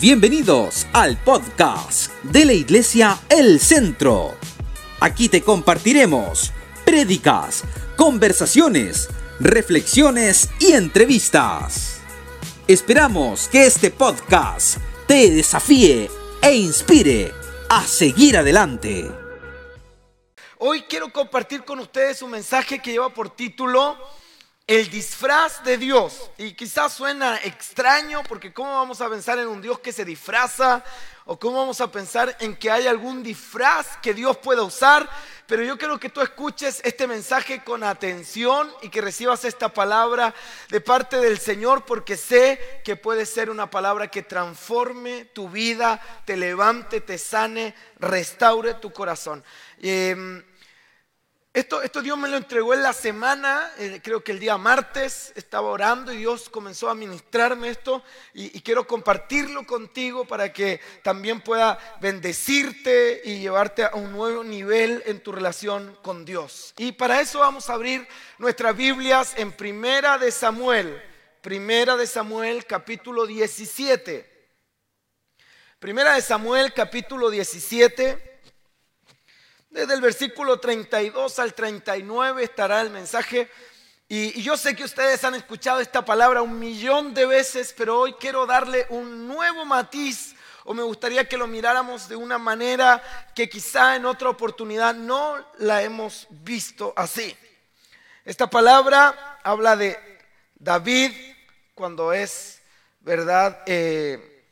[0.00, 4.36] Bienvenidos al podcast de la Iglesia El Centro.
[5.00, 6.52] Aquí te compartiremos
[6.84, 7.64] prédicas,
[7.96, 9.08] conversaciones,
[9.40, 12.00] reflexiones y entrevistas.
[12.68, 14.78] Esperamos que este podcast
[15.08, 16.08] te desafíe
[16.42, 17.34] e inspire
[17.68, 19.10] a seguir adelante.
[20.58, 23.96] Hoy quiero compartir con ustedes un mensaje que lleva por título
[24.68, 26.30] el disfraz de Dios.
[26.36, 30.84] Y quizás suena extraño porque ¿cómo vamos a pensar en un Dios que se disfraza?
[31.24, 35.08] ¿O cómo vamos a pensar en que hay algún disfraz que Dios pueda usar?
[35.46, 40.34] Pero yo quiero que tú escuches este mensaje con atención y que recibas esta palabra
[40.68, 45.98] de parte del Señor porque sé que puede ser una palabra que transforme tu vida,
[46.26, 49.42] te levante, te sane, restaure tu corazón.
[49.80, 50.44] Eh,
[51.58, 55.68] esto, Dios me lo entregó en la semana, eh, creo que el día martes estaba
[55.68, 61.40] orando y Dios comenzó a ministrarme esto y, y, quiero compartirlo contigo para que también
[61.40, 66.74] pueda bendecirte y llevarte a un nuevo nivel en tu relación con Dios.
[66.76, 68.06] Y para eso vamos a abrir
[68.38, 71.02] nuestras Biblias en Primera de Samuel,
[71.40, 74.38] Primera de Samuel capítulo 17.
[75.78, 78.27] Primera de Samuel capítulo 17.
[79.70, 83.50] Desde el versículo 32 al 39 estará el mensaje.
[84.08, 88.14] Y, yo sé que ustedes han escuchado esta palabra un millón de veces, pero hoy
[88.14, 93.02] quiero darle un nuevo matiz o me gustaría que lo miráramos de una manera
[93.34, 97.36] que quizá en otra oportunidad no la hemos visto así.
[98.24, 99.98] Esta palabra habla de
[100.54, 101.12] David
[101.74, 102.60] cuando es,
[103.00, 103.62] ¿verdad?
[103.66, 104.44] Eh,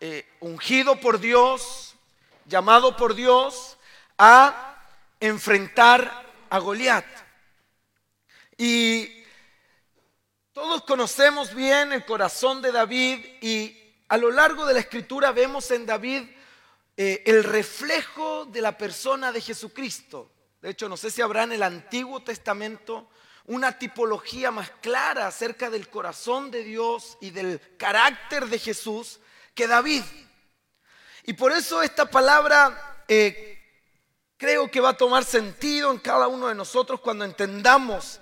[0.00, 1.93] eh, ungido por Dios,
[2.46, 3.76] llamado por Dios
[4.18, 4.76] a
[5.20, 7.06] enfrentar a Goliat.
[8.56, 9.24] Y
[10.52, 13.76] todos conocemos bien el corazón de David y
[14.08, 16.22] a lo largo de la escritura vemos en David
[16.96, 20.30] eh, el reflejo de la persona de Jesucristo.
[20.62, 23.08] De hecho, no sé si habrá en el Antiguo Testamento
[23.46, 29.20] una tipología más clara acerca del corazón de Dios y del carácter de Jesús
[29.54, 30.02] que David.
[31.24, 33.58] Y por eso esta palabra eh,
[34.36, 38.20] creo que va a tomar sentido en cada uno de nosotros cuando entendamos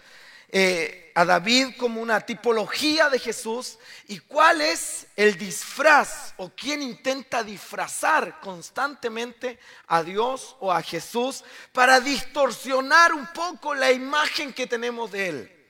[0.48, 6.80] eh, a David como una tipología de Jesús y cuál es el disfraz o quién
[6.80, 9.58] intenta disfrazar constantemente
[9.88, 11.42] a Dios o a Jesús
[11.72, 15.66] para distorsionar un poco la imagen que tenemos de él.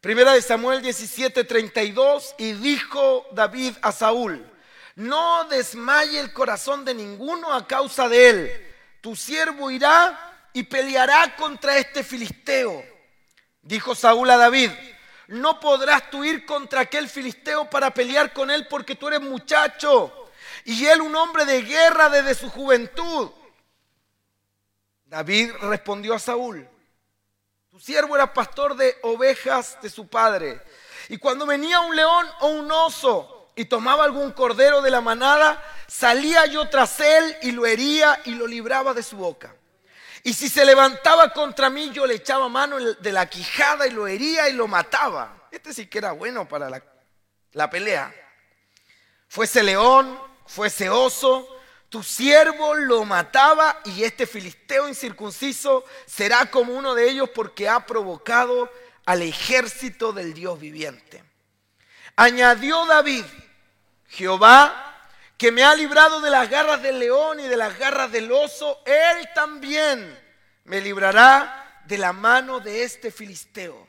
[0.00, 4.51] Primera de Samuel 17:32 y dijo David a Saúl,
[4.96, 8.74] no desmaye el corazón de ninguno a causa de él.
[9.00, 12.84] Tu siervo irá y peleará contra este filisteo.
[13.62, 14.70] Dijo Saúl a David,
[15.28, 20.30] no podrás tú ir contra aquel filisteo para pelear con él porque tú eres muchacho
[20.64, 23.30] y él un hombre de guerra desde su juventud.
[25.06, 26.68] David respondió a Saúl,
[27.70, 30.60] tu siervo era pastor de ovejas de su padre.
[31.08, 35.62] Y cuando venía un león o un oso y tomaba algún cordero de la manada,
[35.86, 39.54] salía yo tras él y lo hería y lo libraba de su boca.
[40.24, 44.06] Y si se levantaba contra mí, yo le echaba mano de la quijada y lo
[44.06, 45.48] hería y lo mataba.
[45.50, 46.82] Este sí que era bueno para la,
[47.52, 48.14] la pelea.
[49.28, 51.48] Fuese león, fuese oso,
[51.88, 57.84] tu siervo lo mataba y este filisteo incircunciso será como uno de ellos porque ha
[57.84, 58.70] provocado
[59.04, 61.22] al ejército del Dios viviente.
[62.16, 63.24] Añadió David,
[64.12, 65.08] Jehová,
[65.38, 68.82] que me ha librado de las garras del león y de las garras del oso,
[68.84, 70.18] él también
[70.64, 73.88] me librará de la mano de este filisteo.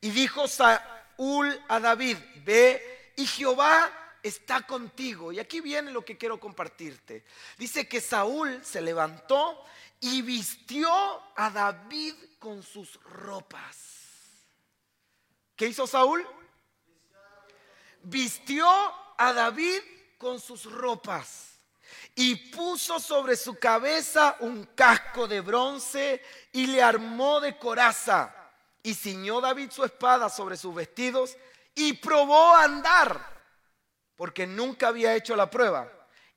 [0.00, 3.90] Y dijo Saúl a David, ve y Jehová
[4.20, 5.30] está contigo.
[5.30, 7.24] Y aquí viene lo que quiero compartirte.
[7.56, 9.64] Dice que Saúl se levantó
[10.00, 10.90] y vistió
[11.36, 13.76] a David con sus ropas.
[15.54, 16.26] ¿Qué hizo Saúl?
[18.02, 18.66] Vistió
[19.18, 19.80] a David
[20.18, 21.52] con sus ropas
[22.14, 26.22] y puso sobre su cabeza un casco de bronce
[26.52, 28.34] y le armó de coraza.
[28.82, 31.36] Y ciñó David su espada sobre sus vestidos
[31.74, 33.42] y probó a andar,
[34.16, 35.90] porque nunca había hecho la prueba.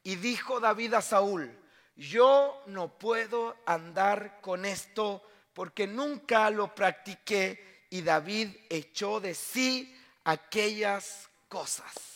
[0.03, 1.51] Y dijo David a Saúl,
[1.95, 5.23] yo no puedo andar con esto
[5.53, 7.87] porque nunca lo practiqué.
[7.89, 12.14] Y David echó de sí aquellas cosas.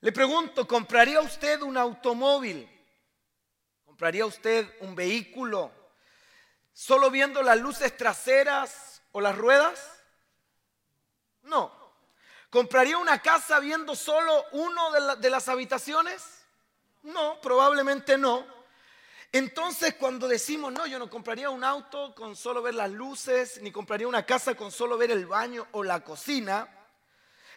[0.00, 2.68] Le pregunto, ¿compraría usted un automóvil?
[3.84, 5.72] ¿Compraría usted un vehículo
[6.72, 9.80] solo viendo las luces traseras o las ruedas?
[11.42, 11.76] No.
[12.48, 16.44] ¿Compraría una casa viendo solo uno de, de las habitaciones?
[17.02, 18.46] No, probablemente no.
[19.32, 23.72] Entonces cuando decimos, no, yo no compraría un auto con solo ver las luces, ni
[23.72, 26.77] compraría una casa con solo ver el baño o la cocina,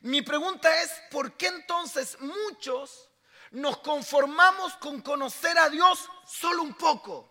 [0.01, 3.09] mi pregunta es, ¿por qué entonces muchos
[3.51, 7.29] nos conformamos con conocer a Dios solo un poco?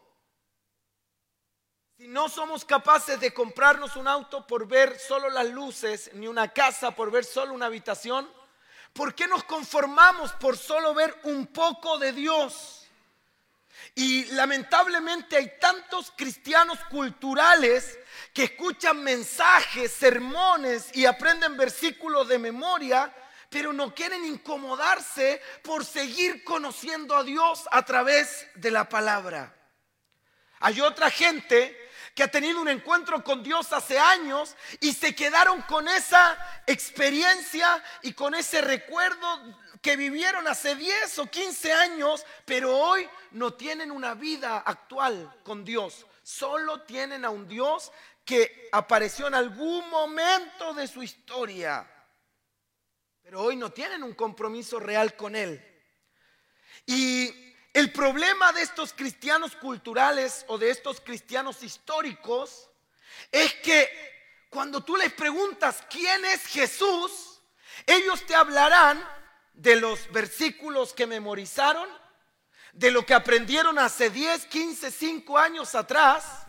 [1.96, 6.52] Si no somos capaces de comprarnos un auto por ver solo las luces, ni una
[6.52, 8.32] casa por ver solo una habitación,
[8.92, 12.86] ¿por qué nos conformamos por solo ver un poco de Dios?
[13.94, 17.98] Y lamentablemente hay tantos cristianos culturales
[18.32, 23.14] que escuchan mensajes, sermones y aprenden versículos de memoria,
[23.48, 29.56] pero no quieren incomodarse por seguir conociendo a Dios a través de la palabra.
[30.60, 31.76] Hay otra gente
[32.14, 36.36] que ha tenido un encuentro con Dios hace años y se quedaron con esa
[36.66, 39.26] experiencia y con ese recuerdo
[39.80, 45.64] que vivieron hace 10 o 15 años, pero hoy no tienen una vida actual con
[45.64, 46.06] Dios.
[46.22, 47.90] Solo tienen a un Dios
[48.24, 51.88] que apareció en algún momento de su historia,
[53.22, 55.66] pero hoy no tienen un compromiso real con Él.
[56.86, 62.68] Y el problema de estos cristianos culturales o de estos cristianos históricos
[63.30, 64.10] es que
[64.50, 67.40] cuando tú les preguntas quién es Jesús,
[67.86, 69.02] ellos te hablarán
[69.52, 71.88] de los versículos que memorizaron,
[72.72, 76.46] de lo que aprendieron hace 10, 15, 5 años atrás,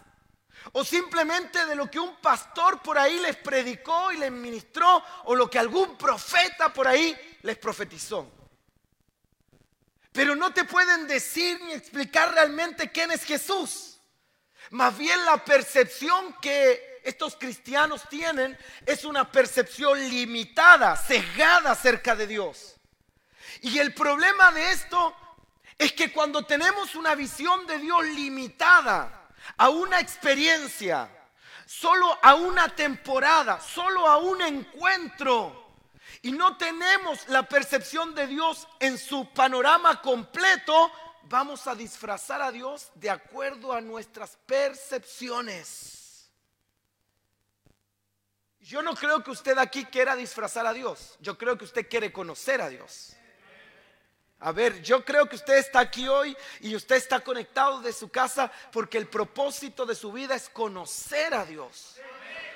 [0.74, 5.36] o simplemente de lo que un pastor por ahí les predicó y les ministró, o
[5.36, 8.30] lo que algún profeta por ahí les profetizó.
[10.12, 14.00] Pero no te pueden decir ni explicar realmente quién es Jesús.
[14.72, 22.28] Más bien la percepción que estos cristianos tienen es una percepción limitada, sesgada acerca de
[22.28, 22.76] Dios.
[23.62, 25.16] Y el problema de esto
[25.78, 29.21] es que cuando tenemos una visión de Dios limitada
[29.58, 31.10] a una experiencia,
[31.66, 35.62] solo a una temporada, solo a un encuentro,
[36.22, 40.92] y no tenemos la percepción de Dios en su panorama completo,
[41.24, 46.30] vamos a disfrazar a Dios de acuerdo a nuestras percepciones.
[48.60, 52.14] Yo no creo que usted aquí quiera disfrazar a Dios, yo creo que usted quiere
[52.14, 53.16] conocer a Dios.
[54.44, 58.10] A ver, yo creo que usted está aquí hoy y usted está conectado de su
[58.10, 61.98] casa porque el propósito de su vida es conocer a Dios,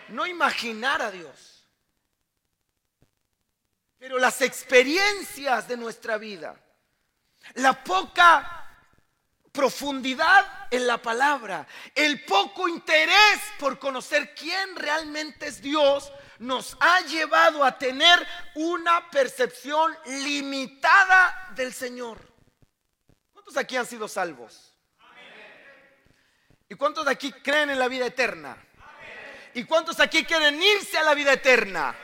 [0.08, 1.68] no imaginar a Dios.
[4.00, 6.60] Pero las experiencias de nuestra vida,
[7.54, 8.68] la poca
[9.52, 17.02] profundidad en la palabra, el poco interés por conocer quién realmente es Dios, nos ha
[17.02, 22.20] llevado a tener una percepción limitada del Señor.
[23.34, 24.74] ¿Cuántos aquí han sido salvos?
[26.68, 28.58] ¿Y cuántos de aquí creen en la vida eterna?
[29.54, 31.96] ¿Y cuántos aquí quieren irse a la vida eterna?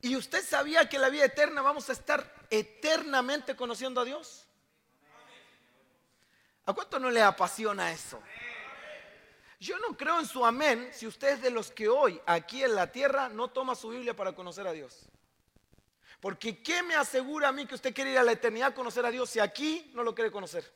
[0.00, 4.46] ¿Y usted sabía que en la vida eterna vamos a estar eternamente conociendo a Dios?
[6.64, 8.20] ¿A cuánto no le apasiona eso?
[9.66, 12.76] Yo no creo en su amén si usted es de los que hoy, aquí en
[12.76, 15.08] la tierra, no toma su Biblia para conocer a Dios.
[16.20, 19.04] Porque ¿qué me asegura a mí que usted quiere ir a la eternidad a conocer
[19.04, 20.72] a Dios si aquí no lo quiere conocer?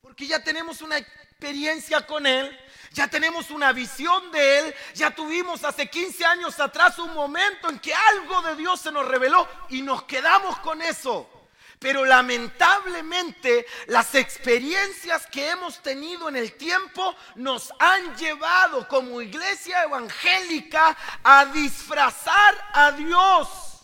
[0.00, 2.56] Porque ya tenemos una experiencia con Él,
[2.92, 7.80] ya tenemos una visión de Él, ya tuvimos hace 15 años atrás un momento en
[7.80, 11.28] que algo de Dios se nos reveló y nos quedamos con eso.
[11.78, 19.82] Pero lamentablemente las experiencias que hemos tenido en el tiempo nos han llevado como iglesia
[19.82, 23.74] evangélica a disfrazar a Dios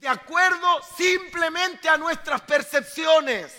[0.00, 3.52] de acuerdo simplemente a nuestras percepciones.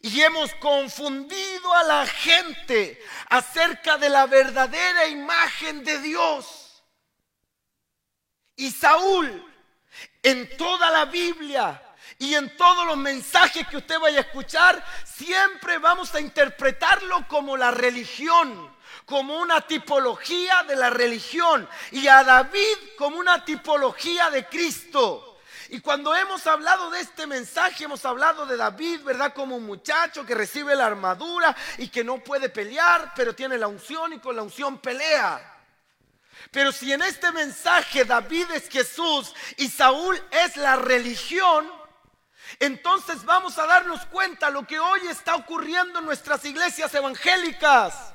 [0.00, 6.84] Y hemos confundido a la gente acerca de la verdadera imagen de Dios.
[8.56, 9.47] Y Saúl
[10.28, 11.82] en toda la Biblia
[12.18, 17.56] y en todos los mensajes que usted vaya a escuchar, siempre vamos a interpretarlo como
[17.56, 24.46] la religión, como una tipología de la religión y a David como una tipología de
[24.46, 25.38] Cristo.
[25.70, 29.34] Y cuando hemos hablado de este mensaje, hemos hablado de David, ¿verdad?
[29.34, 33.68] Como un muchacho que recibe la armadura y que no puede pelear, pero tiene la
[33.68, 35.57] unción y con la unción pelea.
[36.50, 41.70] Pero si en este mensaje David es Jesús y Saúl es la religión,
[42.58, 48.14] entonces vamos a darnos cuenta lo que hoy está ocurriendo en nuestras iglesias evangélicas.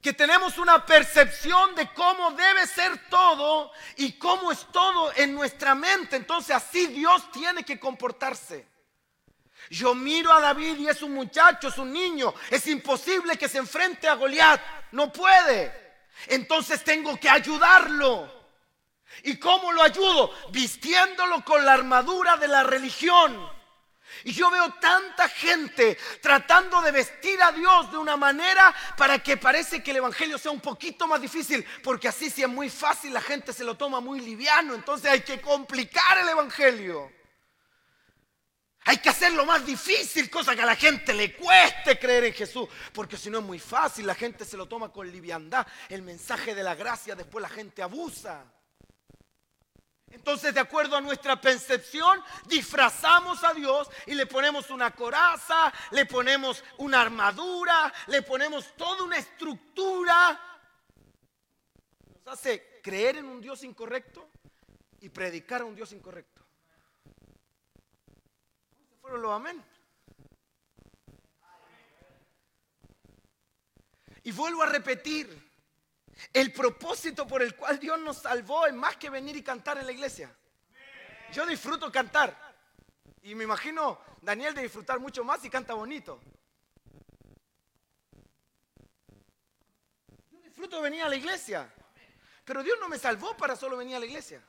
[0.00, 5.74] que tenemos una percepción de cómo debe ser todo y cómo es todo en nuestra
[5.74, 6.16] mente.
[6.16, 8.68] Entonces así Dios tiene que comportarse.
[9.70, 12.34] Yo miro a David y es un muchacho, es un niño.
[12.50, 14.60] Es imposible que se enfrente a Goliat.
[14.92, 15.83] No puede.
[16.26, 18.32] Entonces tengo que ayudarlo.
[19.22, 20.32] ¿Y cómo lo ayudo?
[20.50, 23.54] Vistiéndolo con la armadura de la religión.
[24.24, 29.36] Y yo veo tanta gente tratando de vestir a Dios de una manera para que
[29.36, 33.12] parece que el Evangelio sea un poquito más difícil, porque así si es muy fácil
[33.12, 37.12] la gente se lo toma muy liviano, entonces hay que complicar el Evangelio.
[38.86, 42.68] Hay que hacerlo más difícil, cosa que a la gente le cueste creer en Jesús,
[42.92, 45.66] porque si no es muy fácil, la gente se lo toma con liviandad.
[45.88, 48.44] El mensaje de la gracia después la gente abusa.
[50.10, 56.06] Entonces, de acuerdo a nuestra percepción, disfrazamos a Dios y le ponemos una coraza, le
[56.06, 60.40] ponemos una armadura, le ponemos toda una estructura.
[62.24, 64.28] Nos hace creer en un Dios incorrecto
[65.00, 66.33] y predicar a un Dios incorrecto.
[69.20, 69.62] Los amén?
[74.22, 75.44] Y vuelvo a repetir,
[76.32, 79.86] el propósito por el cual Dios nos salvó es más que venir y cantar en
[79.86, 80.34] la iglesia.
[81.32, 82.54] Yo disfruto cantar.
[83.22, 86.20] Y me imagino Daniel de disfrutar mucho más y canta bonito.
[90.30, 91.72] Yo disfruto venir a la iglesia.
[92.44, 94.42] Pero Dios no me salvó para solo venir a la iglesia.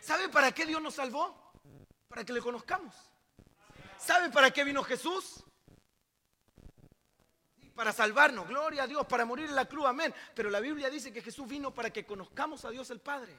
[0.00, 1.52] ¿Sabe para qué Dios nos salvó?
[2.08, 3.11] Para que le conozcamos.
[4.04, 5.44] ¿Sabe para qué vino Jesús?
[7.74, 10.14] para salvarnos, gloria a Dios, para morir en la cruz, amén.
[10.34, 13.36] Pero la Biblia dice que Jesús vino para que conozcamos a Dios el Padre.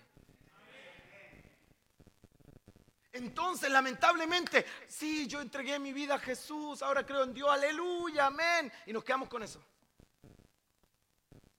[3.11, 8.71] Entonces, lamentablemente, sí, yo entregué mi vida a Jesús, ahora creo en Dios, aleluya, amén.
[8.87, 9.63] Y nos quedamos con eso.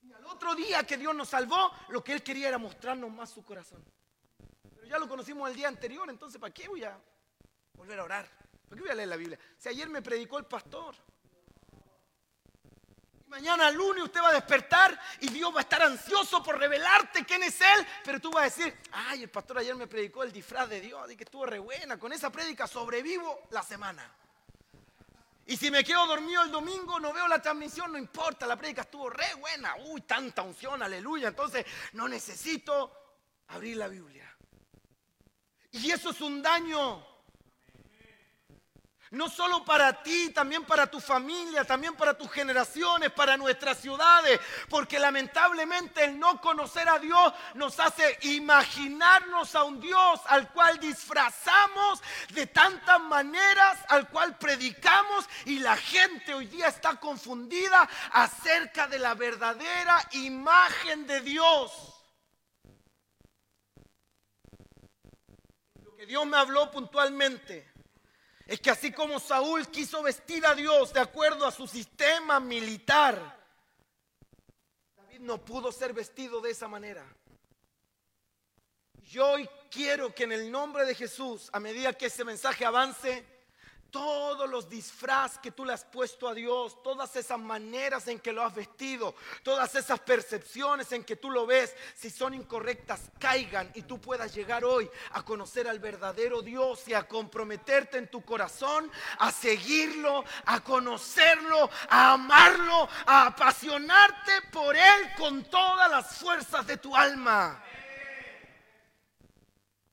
[0.02, 3.30] Y al otro día que Dios nos salvó, lo que Él quería era mostrarnos más
[3.30, 3.84] su corazón.
[4.74, 7.00] Pero ya lo conocimos el día anterior, entonces, ¿para qué voy a
[7.74, 8.43] volver a orar?
[8.68, 9.38] ¿Para qué voy a leer la Biblia?
[9.58, 10.94] Si ayer me predicó el pastor.
[13.28, 17.42] Mañana lunes usted va a despertar y Dios va a estar ansioso por revelarte quién
[17.42, 17.86] es Él.
[18.04, 21.10] Pero tú vas a decir, ay, el pastor ayer me predicó el disfraz de Dios
[21.10, 21.98] y que estuvo re buena.
[21.98, 24.08] Con esa prédica sobrevivo la semana.
[25.46, 28.82] Y si me quedo dormido el domingo, no veo la transmisión, no importa, la prédica
[28.82, 29.74] estuvo re buena.
[29.86, 31.28] Uy, tanta unción, aleluya.
[31.28, 32.92] Entonces no necesito
[33.48, 34.32] abrir la Biblia.
[35.72, 37.13] Y eso es un daño
[39.14, 44.40] no solo para ti, también para tu familia, también para tus generaciones, para nuestras ciudades.
[44.68, 50.78] Porque lamentablemente el no conocer a Dios nos hace imaginarnos a un Dios al cual
[50.78, 58.86] disfrazamos de tantas maneras, al cual predicamos y la gente hoy día está confundida acerca
[58.88, 61.72] de la verdadera imagen de Dios.
[65.82, 67.73] Lo que Dios me habló puntualmente
[68.46, 73.38] es que así como Saúl quiso vestir a Dios de acuerdo a su sistema militar,
[74.96, 77.04] David no pudo ser vestido de esa manera.
[79.02, 83.24] Yo hoy quiero que en el nombre de Jesús, a medida que ese mensaje avance,
[83.94, 88.32] todos los disfraz que tú le has puesto a Dios, todas esas maneras en que
[88.32, 93.70] lo has vestido, todas esas percepciones en que tú lo ves, si son incorrectas, caigan
[93.72, 98.24] y tú puedas llegar hoy a conocer al verdadero Dios y a comprometerte en tu
[98.24, 106.66] corazón, a seguirlo, a conocerlo, a amarlo, a apasionarte por Él con todas las fuerzas
[106.66, 107.62] de tu alma.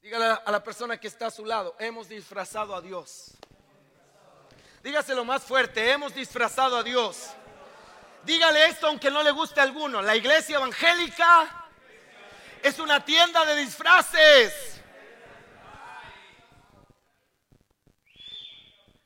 [0.01, 3.37] Dígale a la persona que está a su lado, hemos disfrazado a Dios.
[4.83, 7.29] Dígaselo más fuerte, hemos disfrazado a Dios.
[8.23, 10.01] Dígale esto aunque no le guste a alguno.
[10.01, 11.67] La iglesia evangélica
[12.63, 14.81] es una tienda de disfraces.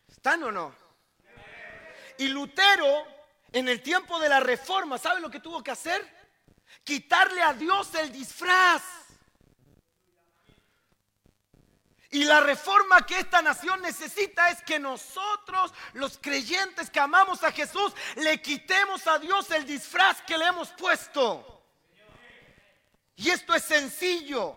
[0.08, 0.74] ¿Están o no?
[2.18, 3.06] Y Lutero,
[3.52, 6.10] en el tiempo de la reforma, ¿sabe lo que tuvo que hacer?
[6.86, 9.05] Quitarle a Dios el disfraz.
[12.16, 17.52] Y la reforma que esta nación necesita es que nosotros, los creyentes que amamos a
[17.52, 21.62] Jesús, le quitemos a Dios el disfraz que le hemos puesto.
[23.18, 24.56] Y esto es sencillo.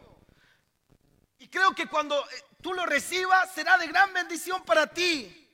[1.40, 5.50] Y creo que cuando eh, tú lo recibas será de gran bendición para ti.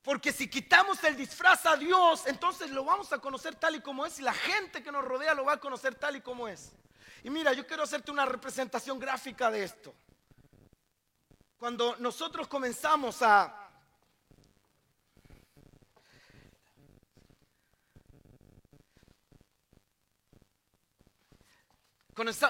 [0.00, 4.06] Porque si quitamos el disfraz a Dios, entonces lo vamos a conocer tal y como
[4.06, 6.70] es y la gente que nos rodea lo va a conocer tal y como es.
[7.24, 9.92] Y mira, yo quiero hacerte una representación gráfica de esto.
[11.58, 13.60] Cuando nosotros comenzamos a...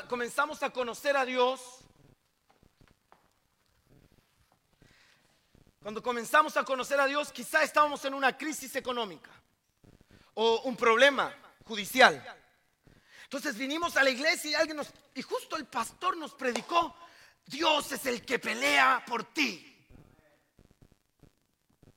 [0.08, 1.80] comenzamos a conocer a Dios,
[5.80, 9.30] cuando comenzamos a conocer a Dios, quizá estábamos en una crisis económica
[10.34, 11.34] o un problema
[11.64, 12.22] judicial.
[13.24, 16.94] Entonces vinimos a la iglesia y alguien nos y justo el pastor nos predicó,
[17.46, 19.70] Dios es el que pelea por ti.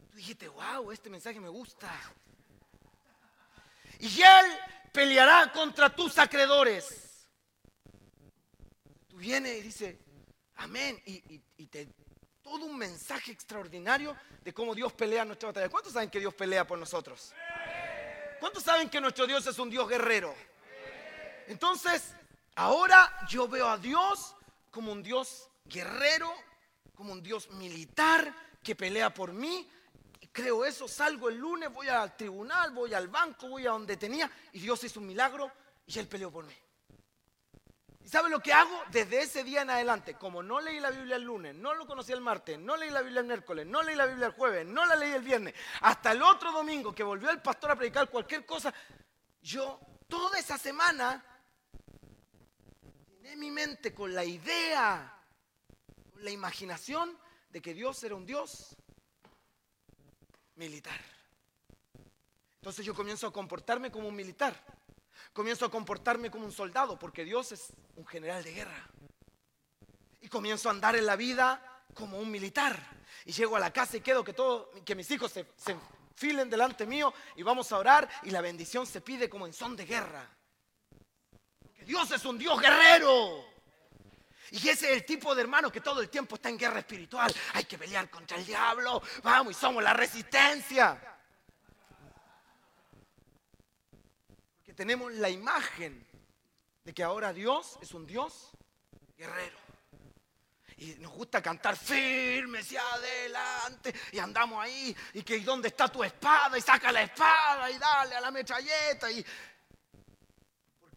[0.10, 1.92] Tú dijiste, wow, este mensaje me gusta.
[4.00, 4.46] Y él
[4.92, 7.28] peleará contra tus acreedores.
[9.08, 9.96] Tú vienes y dices,
[10.56, 11.02] amén.
[11.06, 11.88] Y, y te
[12.48, 15.68] todo un mensaje extraordinario de cómo Dios pelea nuestra batalla.
[15.68, 17.34] ¿Cuántos saben que Dios pelea por nosotros?
[18.40, 20.34] ¿Cuántos saben que nuestro Dios es un Dios guerrero?
[21.48, 22.14] Entonces,
[22.56, 24.34] ahora yo veo a Dios
[24.72, 26.32] como un Dios guerrero,
[26.94, 28.34] como un Dios militar
[28.64, 29.70] que pelea por mí.
[30.32, 34.30] Creo eso, salgo el lunes, voy al tribunal, voy al banco, voy a donde tenía
[34.54, 35.52] y Dios hizo un milagro
[35.86, 36.54] y Él peleó por mí.
[38.08, 38.84] ¿Y sabe lo que hago?
[38.90, 42.14] Desde ese día en adelante, como no leí la Biblia el lunes, no lo conocí
[42.14, 44.86] el martes, no leí la Biblia el miércoles, no leí la Biblia el jueves, no
[44.86, 48.46] la leí el viernes, hasta el otro domingo que volvió el pastor a predicar cualquier
[48.46, 48.74] cosa,
[49.42, 51.22] yo toda esa semana
[53.28, 55.22] llené mi mente con la idea,
[56.12, 57.18] con la imaginación
[57.50, 58.76] de que Dios era un Dios
[60.56, 61.00] militar.
[62.62, 64.56] Entonces yo comienzo a comportarme como un militar
[65.34, 68.90] comienzo a comportarme como un soldado, porque Dios es un general de guerra.
[70.20, 72.76] Y comienzo a andar en la vida como un militar.
[73.24, 76.50] Y llego a la casa y quedo que, todo, que mis hijos se, se enfilen
[76.50, 79.86] delante mío y vamos a orar y la bendición se pide como en son de
[79.86, 80.28] guerra.
[81.88, 83.46] Porque Dios es un Dios guerrero.
[84.52, 87.34] Y ese es el tipo de hermano que todo el tiempo está en guerra espiritual.
[87.54, 89.02] Hay que pelear contra el diablo.
[89.24, 91.14] Vamos, y somos la resistencia.
[94.76, 96.06] tenemos la imagen
[96.84, 98.52] de que ahora Dios es un Dios
[99.18, 99.58] guerrero.
[100.78, 106.04] Y nos gusta cantar firme hacia adelante y andamos ahí y que dónde está tu
[106.04, 109.26] espada y saca la espada y dale a la metralleta y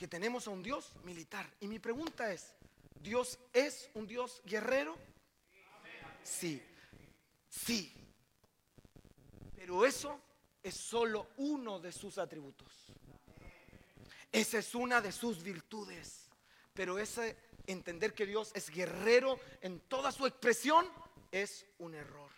[0.00, 1.46] porque tenemos a un Dios militar.
[1.60, 2.54] Y mi pregunta es,
[3.02, 4.96] ¿Dios es un Dios guerrero?
[6.22, 6.62] Sí.
[7.50, 7.92] Sí.
[9.54, 10.18] Pero eso
[10.62, 12.94] es solo uno de sus atributos.
[14.32, 16.30] Esa es una de sus virtudes.
[16.72, 17.36] Pero ese
[17.66, 20.88] entender que Dios es guerrero en toda su expresión
[21.30, 22.30] es un error.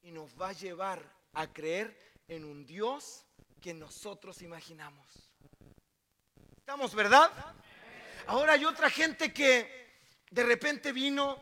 [0.00, 1.02] Y nos va a llevar
[1.34, 3.26] a creer en un Dios
[3.60, 5.29] que nosotros imaginamos.
[6.70, 7.32] ¿Estamos, verdad?
[8.28, 9.92] Ahora hay otra gente que
[10.30, 11.36] de repente vino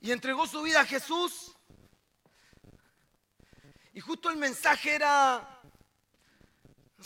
[0.00, 1.56] y entregó su vida a Jesús.
[3.92, 5.60] Y justo el mensaje era,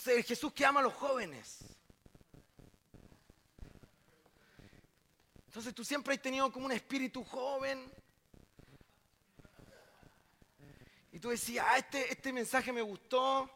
[0.04, 1.64] Jesús que ama a los jóvenes.
[5.46, 7.90] Entonces tú siempre has tenido como un espíritu joven.
[11.18, 13.50] Y tú decías, ah, este, este mensaje me gustó.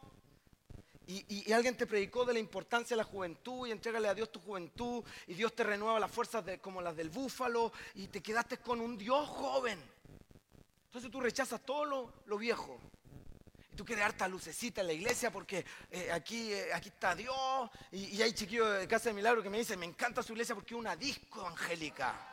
[1.07, 4.41] Y, alguien te predicó de la importancia de la juventud y entrégale a Dios tu
[4.41, 8.81] juventud y Dios te renueva las fuerzas como las del búfalo y te quedaste con
[8.81, 9.81] un Dios joven.
[10.87, 12.81] Entonces tú rechazas todo lo, viejo.
[13.73, 17.71] Y tú quieres harta lucecita en la iglesia porque eh, aquí, eh, aquí está Dios.
[17.93, 20.57] Y, y hay chiquillos de Casa de Milagro que me dicen, me encanta su iglesia
[20.57, 22.32] porque es una disco angélica.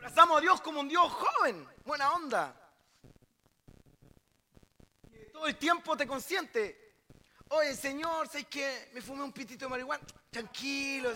[0.00, 2.56] Abrazamos a Dios como un Dios joven, buena onda.
[5.30, 6.94] todo el tiempo te consiente.
[7.50, 8.88] Oye, Señor, ¿sabes qué?
[8.94, 10.02] Me fumé un pitito de marihuana.
[10.30, 11.10] Tranquilo,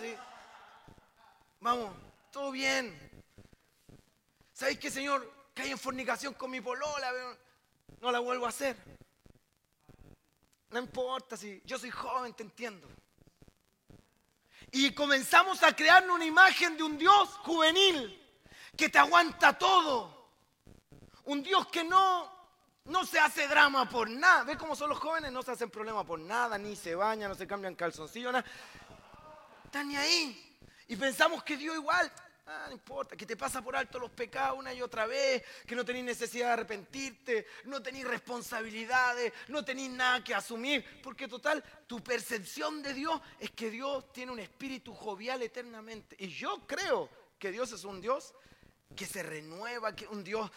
[1.61, 1.95] Vamos,
[2.31, 3.23] todo bien.
[4.53, 5.33] ¿Sabes qué, Señor?
[5.55, 7.11] Caí en fornicación con mi polola.
[8.01, 8.77] No la vuelvo a hacer.
[10.69, 12.87] No importa si yo soy joven, te entiendo.
[14.71, 18.21] Y comenzamos a crear una imagen de un Dios juvenil
[18.75, 20.13] que te aguanta todo.
[21.25, 22.31] Un Dios que no,
[22.85, 24.43] no se hace drama por nada.
[24.43, 25.31] ¿Ves cómo son los jóvenes?
[25.31, 28.45] No se hacen problema por nada, ni se bañan, no se cambian calzoncillos, nada.
[29.65, 30.57] Están ni ahí.
[30.87, 32.11] Y pensamos que Dios igual,
[32.45, 35.75] ah, no importa, que te pasa por alto los pecados una y otra vez, que
[35.75, 41.63] no tenés necesidad de arrepentirte, no tenés responsabilidades, no tenés nada que asumir, porque total,
[41.87, 46.15] tu percepción de Dios es que Dios tiene un espíritu jovial eternamente.
[46.19, 47.09] Y yo creo
[47.39, 48.35] que Dios es un Dios
[48.95, 50.51] que se renueva, que un Dios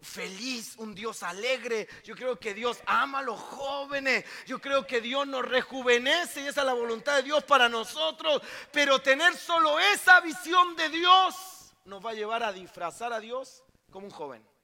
[0.00, 1.88] feliz, un Dios alegre.
[2.04, 4.24] Yo creo que Dios ama a los jóvenes.
[4.46, 8.42] Yo creo que Dios nos rejuvenece y esa es la voluntad de Dios para nosotros.
[8.72, 13.64] Pero tener solo esa visión de Dios nos va a llevar a disfrazar a Dios
[13.90, 14.54] como un joven.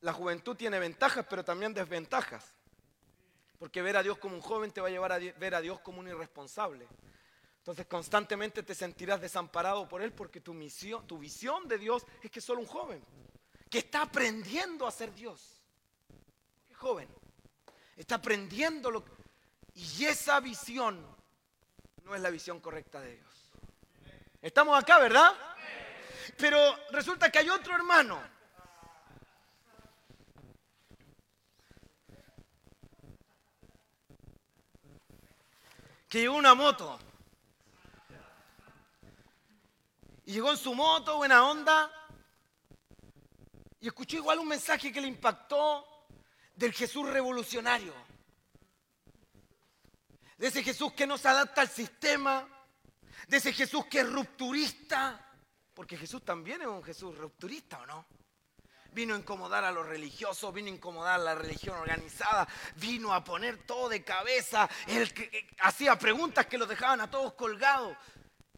[0.00, 2.54] la juventud tiene ventajas, pero también desventajas.
[3.58, 5.80] Porque ver a Dios como un joven te va a llevar a ver a Dios
[5.80, 6.86] como un irresponsable.
[7.58, 12.30] Entonces constantemente te sentirás desamparado por Él porque tu, misión, tu visión de Dios es
[12.30, 13.04] que es solo un joven,
[13.68, 15.62] que está aprendiendo a ser Dios.
[16.66, 17.08] ¿Qué joven?
[17.96, 19.04] Está aprendiendo
[19.74, 21.04] Y esa visión
[22.04, 23.50] no es la visión correcta de Dios.
[24.40, 25.32] Estamos acá, ¿verdad?
[26.38, 26.58] Pero
[26.90, 28.22] resulta que hay otro hermano
[36.08, 36.98] que llegó una moto.
[40.28, 41.90] Y llegó en su moto, buena onda.
[43.80, 45.86] Y escuchó igual un mensaje que le impactó
[46.54, 47.94] del Jesús revolucionario.
[50.36, 52.46] De ese Jesús que no se adapta al sistema.
[53.26, 55.34] De ese Jesús que es rupturista.
[55.72, 58.06] Porque Jesús también es un Jesús rupturista, ¿o no?
[58.92, 63.22] vino a incomodar a los religiosos, vino a incomodar a la religión organizada, vino a
[63.22, 67.96] poner todo de cabeza, el que hacía preguntas que los dejaban a todos colgados.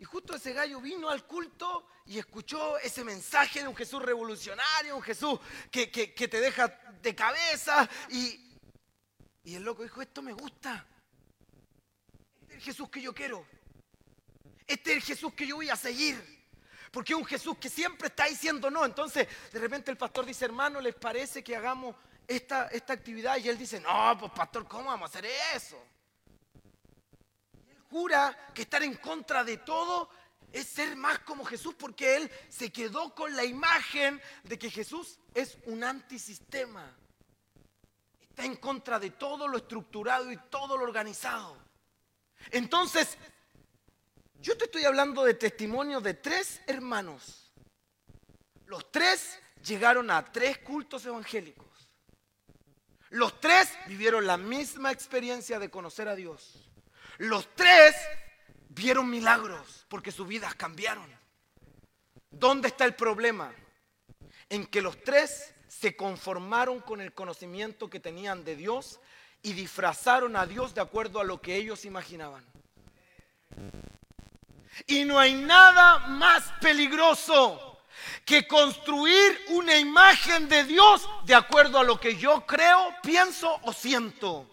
[0.01, 4.97] Y justo ese gallo vino al culto y escuchó ese mensaje de un Jesús revolucionario,
[4.97, 5.39] un Jesús
[5.71, 6.69] que, te deja
[7.03, 7.87] de cabeza.
[8.09, 8.57] Y,
[9.45, 10.87] y el loco dijo, esto me gusta.
[12.41, 13.47] Este es el Jesús que yo quiero.
[14.67, 16.17] Este es el Jesús que yo voy a seguir.
[16.91, 18.87] Porque un Jesús que siempre está diciendo no.
[18.87, 21.95] Entonces, de repente el pastor dice, hermano, ¿les parece que hagamos
[22.27, 23.37] esta, esta actividad?
[23.37, 25.77] Y él dice, no, pues pastor, ¿cómo vamos a hacer eso?
[27.91, 30.09] Jura que estar en contra de todo
[30.53, 35.19] es ser más como Jesús porque él se quedó con la imagen de que Jesús
[35.35, 36.97] es un antisistema.
[38.21, 41.57] Está en contra de todo lo estructurado y todo lo organizado.
[42.51, 43.19] Entonces,
[44.41, 47.53] yo te estoy hablando de testimonio de tres hermanos.
[48.67, 51.67] Los tres llegaron a tres cultos evangélicos.
[53.11, 56.70] Los tres vivieron la misma experiencia de conocer a Dios.
[57.21, 57.95] Los tres
[58.71, 61.07] vieron milagros porque sus vidas cambiaron.
[62.31, 63.53] ¿Dónde está el problema?
[64.49, 69.01] En que los tres se conformaron con el conocimiento que tenían de Dios
[69.43, 72.43] y disfrazaron a Dios de acuerdo a lo que ellos imaginaban.
[74.87, 77.83] Y no hay nada más peligroso
[78.25, 83.75] que construir una imagen de Dios de acuerdo a lo que yo creo, pienso o
[83.75, 84.50] siento.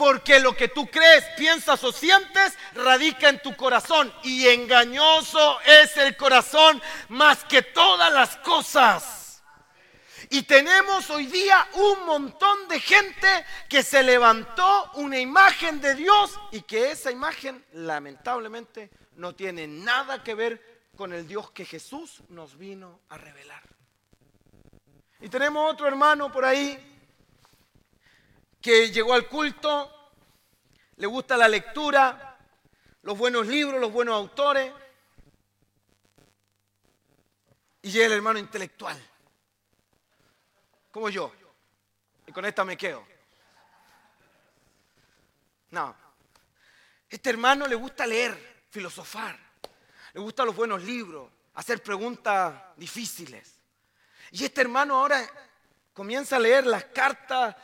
[0.00, 4.10] Porque lo que tú crees, piensas o sientes radica en tu corazón.
[4.22, 9.42] Y engañoso es el corazón más que todas las cosas.
[10.30, 13.28] Y tenemos hoy día un montón de gente
[13.68, 20.24] que se levantó una imagen de Dios y que esa imagen lamentablemente no tiene nada
[20.24, 23.62] que ver con el Dios que Jesús nos vino a revelar.
[25.20, 26.89] Y tenemos otro hermano por ahí
[28.60, 30.12] que llegó al culto,
[30.96, 32.38] le gusta la lectura,
[33.02, 34.72] los buenos libros, los buenos autores,
[37.82, 39.00] y llega el hermano intelectual,
[40.90, 41.32] como yo,
[42.26, 43.06] y con esta me quedo.
[45.70, 45.96] No,
[47.08, 49.38] este hermano le gusta leer, filosofar,
[50.12, 53.54] le gustan los buenos libros, hacer preguntas difíciles.
[54.32, 55.28] Y este hermano ahora
[55.92, 57.56] comienza a leer las cartas,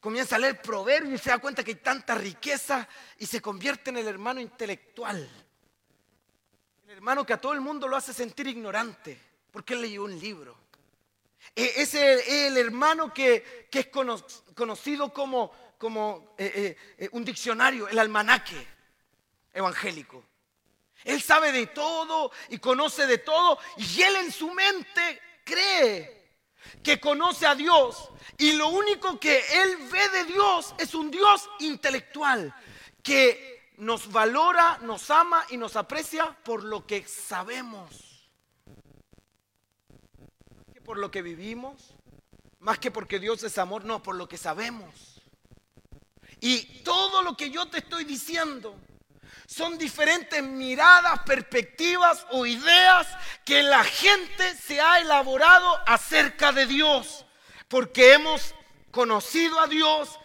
[0.00, 3.90] comienza a leer proverbios y se da cuenta que hay tanta riqueza y se convierte
[3.90, 5.28] en el hermano intelectual.
[6.84, 9.18] El hermano que a todo el mundo lo hace sentir ignorante
[9.50, 10.56] porque él leyó un libro.
[11.54, 13.86] E, es el, hermano que, es
[14.54, 18.66] conocido como, como eh, eh, eh, un diccionario, el almanaque
[19.52, 20.24] evangélico.
[21.04, 26.17] Él sabe de todo y conoce de todo y él en su mente cree
[26.82, 31.48] que conoce a Dios y lo único que él ve de Dios es un Dios
[31.60, 32.54] intelectual
[33.02, 38.30] que nos valora, nos ama y nos aprecia por lo que sabemos.
[40.72, 41.94] Que por lo que vivimos,
[42.60, 45.22] más que porque Dios es amor, no, por lo que sabemos.
[46.40, 48.76] Y todo lo que yo te estoy diciendo
[49.48, 53.06] son diferentes miradas, perspectivas o ideas
[53.46, 57.24] que la gente se ha elaborado acerca de Dios,
[57.66, 58.54] porque hemos
[58.90, 60.20] conocido a Dios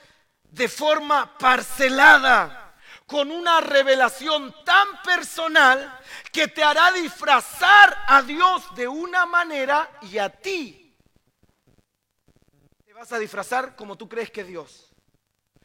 [0.51, 2.59] de forma parcelada.
[3.05, 5.99] con una revelación tan personal
[6.31, 10.97] que te hará disfrazar a Dios de una manera y a ti
[12.85, 14.92] te vas a disfrazar como tú crees que Dios.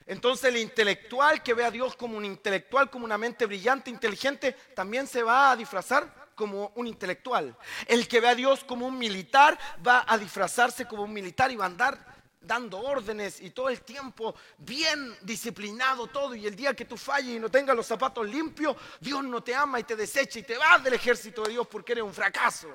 [0.09, 4.57] Entonces el intelectual que ve a Dios como un intelectual, como una mente brillante, inteligente,
[4.75, 7.55] también se va a disfrazar como un intelectual.
[7.87, 11.57] El que ve a Dios como un militar va a disfrazarse como un militar y
[11.57, 16.73] va a andar dando órdenes y todo el tiempo bien disciplinado todo y el día
[16.73, 19.94] que tú falles y no tengas los zapatos limpios, Dios no te ama y te
[19.94, 22.75] desecha y te vas del ejército de Dios porque eres un fracaso.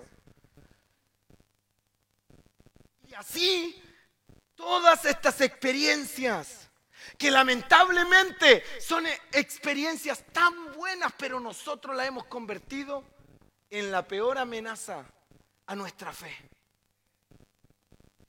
[3.07, 3.81] Y así
[4.53, 6.69] todas estas experiencias
[7.17, 13.03] que lamentablemente son experiencias tan buenas, pero nosotros las hemos convertido
[13.69, 15.05] en la peor amenaza
[15.65, 16.35] a nuestra fe.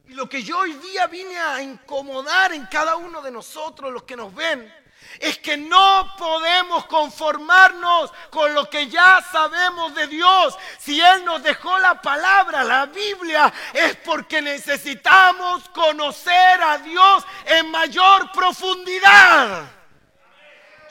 [0.07, 4.03] Y lo que yo hoy día vine a incomodar en cada uno de nosotros, los
[4.03, 4.73] que nos ven,
[5.21, 10.57] es que no podemos conformarnos con lo que ya sabemos de Dios.
[10.79, 17.71] Si Él nos dejó la palabra, la Biblia, es porque necesitamos conocer a Dios en
[17.71, 19.71] mayor profundidad.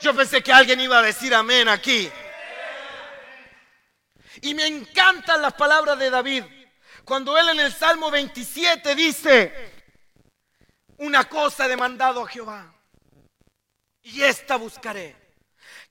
[0.00, 2.10] Yo pensé que alguien iba a decir amén aquí.
[4.42, 6.44] Y me encantan las palabras de David.
[7.04, 9.72] Cuando él en el Salmo 27 dice,
[10.98, 12.73] una cosa he demandado a Jehová
[14.04, 15.16] y esta buscaré,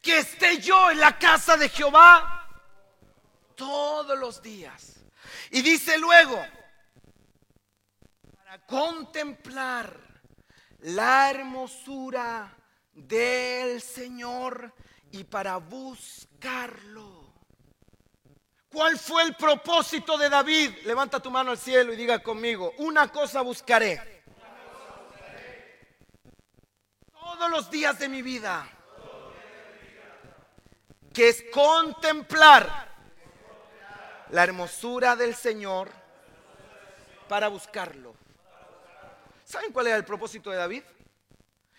[0.01, 2.47] que esté yo en la casa de Jehová
[3.55, 4.99] todos los días.
[5.49, 6.43] Y dice luego,
[8.37, 9.99] para contemplar
[10.79, 12.55] la hermosura
[12.93, 14.73] del Señor
[15.11, 17.33] y para buscarlo.
[18.69, 20.71] ¿Cuál fue el propósito de David?
[20.85, 24.12] Levanta tu mano al cielo y diga conmigo, una cosa buscaré.
[27.33, 28.69] Todos los días de mi vida.
[31.11, 32.93] Que es contemplar
[34.29, 35.89] la hermosura del Señor
[37.27, 38.13] para buscarlo.
[39.43, 40.83] ¿Saben cuál era el propósito de David?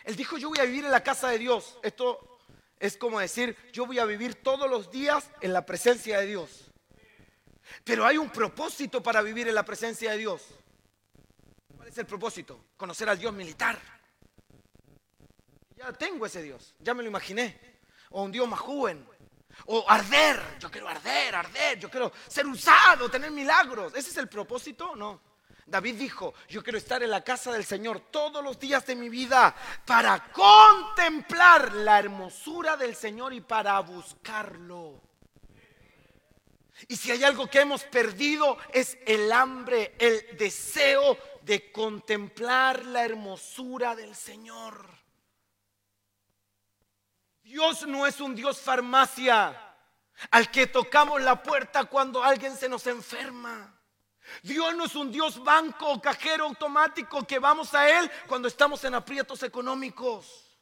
[0.02, 1.78] Él dijo, yo voy a vivir en la casa de Dios.
[1.84, 2.40] Esto
[2.80, 6.72] es como decir, yo voy a vivir todos los días en la presencia de Dios.
[7.84, 10.42] Pero hay un propósito para vivir en la presencia de Dios.
[11.76, 12.64] ¿Cuál es el propósito?
[12.76, 13.94] Conocer al Dios militar.
[15.92, 17.79] Tengo ese Dios, ya me lo imaginé.
[18.11, 19.07] O un Dios más joven.
[19.66, 23.94] O arder, yo quiero arder, arder, yo quiero ser usado, tener milagros.
[23.94, 24.97] ¿Ese es el propósito?
[24.97, 25.20] No.
[25.66, 29.09] David dijo, yo quiero estar en la casa del Señor todos los días de mi
[29.09, 29.55] vida
[29.87, 35.01] para contemplar la hermosura del Señor y para buscarlo.
[36.88, 43.05] Y si hay algo que hemos perdido es el hambre, el deseo de contemplar la
[43.05, 45.03] hermosura del Señor.
[47.44, 49.54] Dios no es un Dios farmacia
[50.30, 53.78] al que tocamos la puerta cuando alguien se nos enferma.
[54.42, 58.83] Dios no es un Dios banco o cajero automático que vamos a Él cuando estamos
[58.85, 60.59] en aprietos económicos.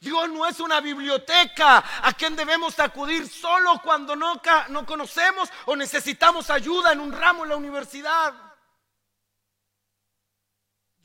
[0.00, 5.76] Dios no es una biblioteca a quien debemos acudir solo cuando no, no conocemos o
[5.76, 8.49] necesitamos ayuda en un ramo en la universidad.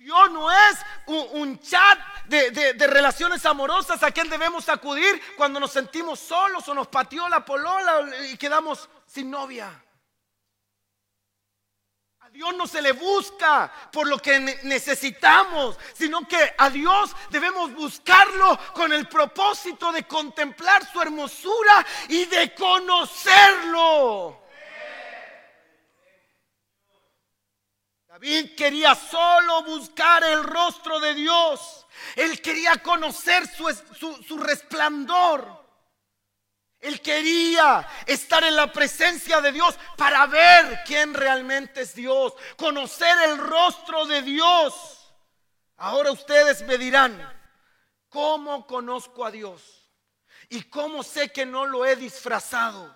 [0.05, 5.71] Dios no es un, chat de, de, relaciones amorosas a quien debemos acudir cuando nos
[5.71, 9.83] sentimos solos o nos pateó la polola y quedamos sin novia.
[12.31, 18.59] Dios no se le busca por lo que necesitamos, sino que a Dios debemos buscarlo
[18.73, 24.44] con el propósito de contemplar su hermosura y de conocerlo.
[28.15, 31.85] David quería solo buscar el rostro de Dios.
[32.15, 35.45] Él quería conocer su, su resplandor.
[36.79, 43.17] Él quería estar en la presencia de Dios para ver quién realmente es Dios, conocer
[43.25, 45.13] el rostro de Dios.
[45.75, 47.19] Ahora ustedes me dirán,
[48.07, 49.89] ¿cómo conozco a Dios?
[50.47, 52.95] ¿Y cómo sé que no lo he disfrazado?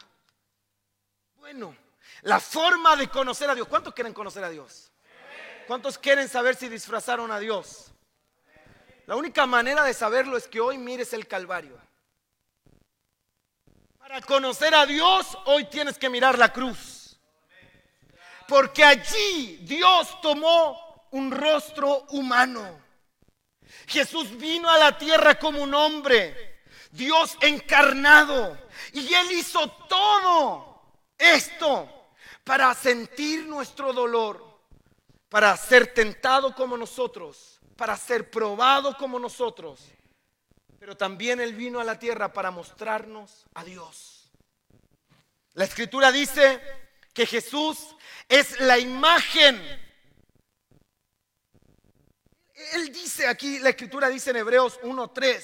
[1.35, 1.75] Bueno,
[2.21, 3.67] la forma de conocer a Dios.
[3.67, 4.88] ¿Cuántos quieren conocer a Dios?
[5.69, 7.91] ¿Cuántos quieren saber si disfrazaron a Dios?
[9.05, 11.79] La única manera de saberlo es que hoy mires el Calvario.
[13.99, 17.19] Para conocer a Dios, hoy tienes que mirar la cruz.
[18.47, 22.81] Porque allí Dios tomó un rostro humano.
[23.85, 28.57] Jesús vino a la tierra como un hombre, Dios encarnado.
[28.93, 30.81] Y Él hizo todo
[31.15, 32.07] esto
[32.43, 34.48] para sentir nuestro dolor,
[35.29, 39.79] para ser tentado como nosotros, para ser probado como nosotros,
[40.79, 44.31] pero también Él vino a la tierra para mostrarnos a Dios.
[45.53, 46.61] La escritura dice
[47.13, 47.95] que Jesús
[48.27, 49.61] es la imagen.
[52.73, 55.43] Él dice aquí, la escritura dice en Hebreos 1.3,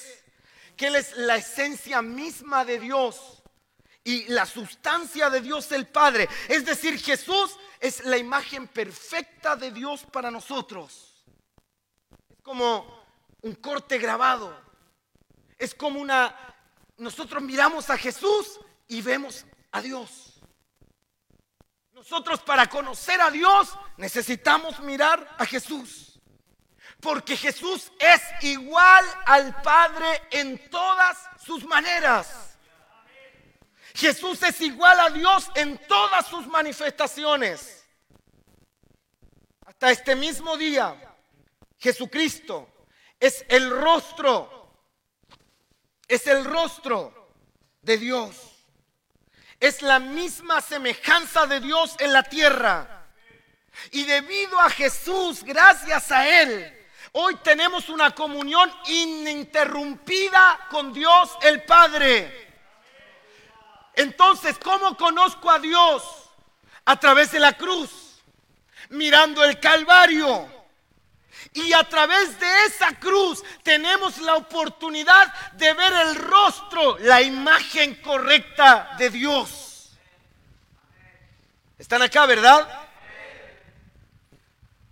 [0.76, 3.42] que Él es la esencia misma de Dios
[4.04, 6.28] y la sustancia de Dios el Padre.
[6.48, 11.24] Es decir, Jesús es la imagen perfecta de Dios para nosotros.
[12.28, 13.04] Es como
[13.42, 14.56] un corte grabado.
[15.58, 16.34] Es como una...
[16.98, 20.40] Nosotros miramos a Jesús y vemos a Dios.
[21.92, 26.20] Nosotros para conocer a Dios necesitamos mirar a Jesús.
[27.00, 32.55] Porque Jesús es igual al Padre en todas sus maneras.
[33.96, 37.82] Jesús es igual a Dios en todas sus manifestaciones.
[39.64, 40.94] Hasta este mismo día,
[41.78, 42.68] Jesucristo
[43.18, 44.70] es el rostro,
[46.06, 47.32] es el rostro
[47.80, 48.36] de Dios.
[49.58, 53.08] Es la misma semejanza de Dios en la tierra.
[53.92, 61.62] Y debido a Jesús, gracias a Él, hoy tenemos una comunión ininterrumpida con Dios el
[61.62, 62.45] Padre.
[63.96, 66.04] Entonces, ¿cómo conozco a Dios?
[66.84, 68.20] A través de la cruz,
[68.90, 70.54] mirando el Calvario.
[71.54, 77.94] Y a través de esa cruz tenemos la oportunidad de ver el rostro, la imagen
[78.02, 79.90] correcta de Dios.
[81.78, 82.68] ¿Están acá, verdad?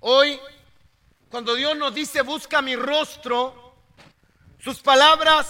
[0.01, 0.41] Hoy,
[1.29, 3.75] cuando Dios nos dice, busca mi rostro,
[4.59, 5.49] sus palabras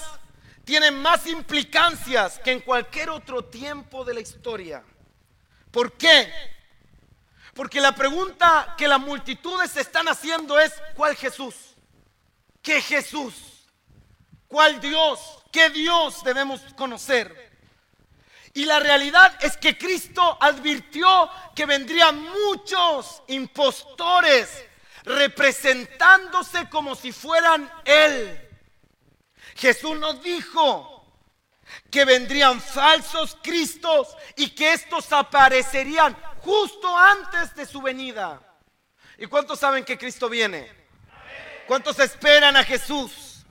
[0.64, 4.82] tienen más implicancias que en cualquier otro tiempo de la historia.
[5.70, 6.32] ¿Por qué?
[7.54, 11.54] Porque la pregunta que las multitudes están haciendo es, ¿cuál Jesús?
[12.62, 13.34] ¿Qué Jesús?
[14.48, 15.20] ¿Cuál Dios?
[15.52, 17.52] ¿Qué Dios debemos conocer?
[18.54, 24.64] Y la realidad es que Cristo advirtió que vendrían muchos impostores
[25.02, 28.43] representándose como si fueran Él.
[29.54, 30.90] Jesús nos dijo
[31.90, 38.40] que vendrían falsos cristos y que estos aparecerían justo antes de su venida.
[39.18, 40.70] ¿Y cuántos saben que Cristo viene?
[41.66, 43.44] ¿Cuántos esperan a Jesús?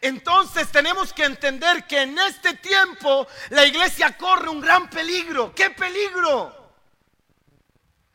[0.00, 5.54] Entonces tenemos que entender que en este tiempo la iglesia corre un gran peligro.
[5.54, 6.72] ¿Qué peligro?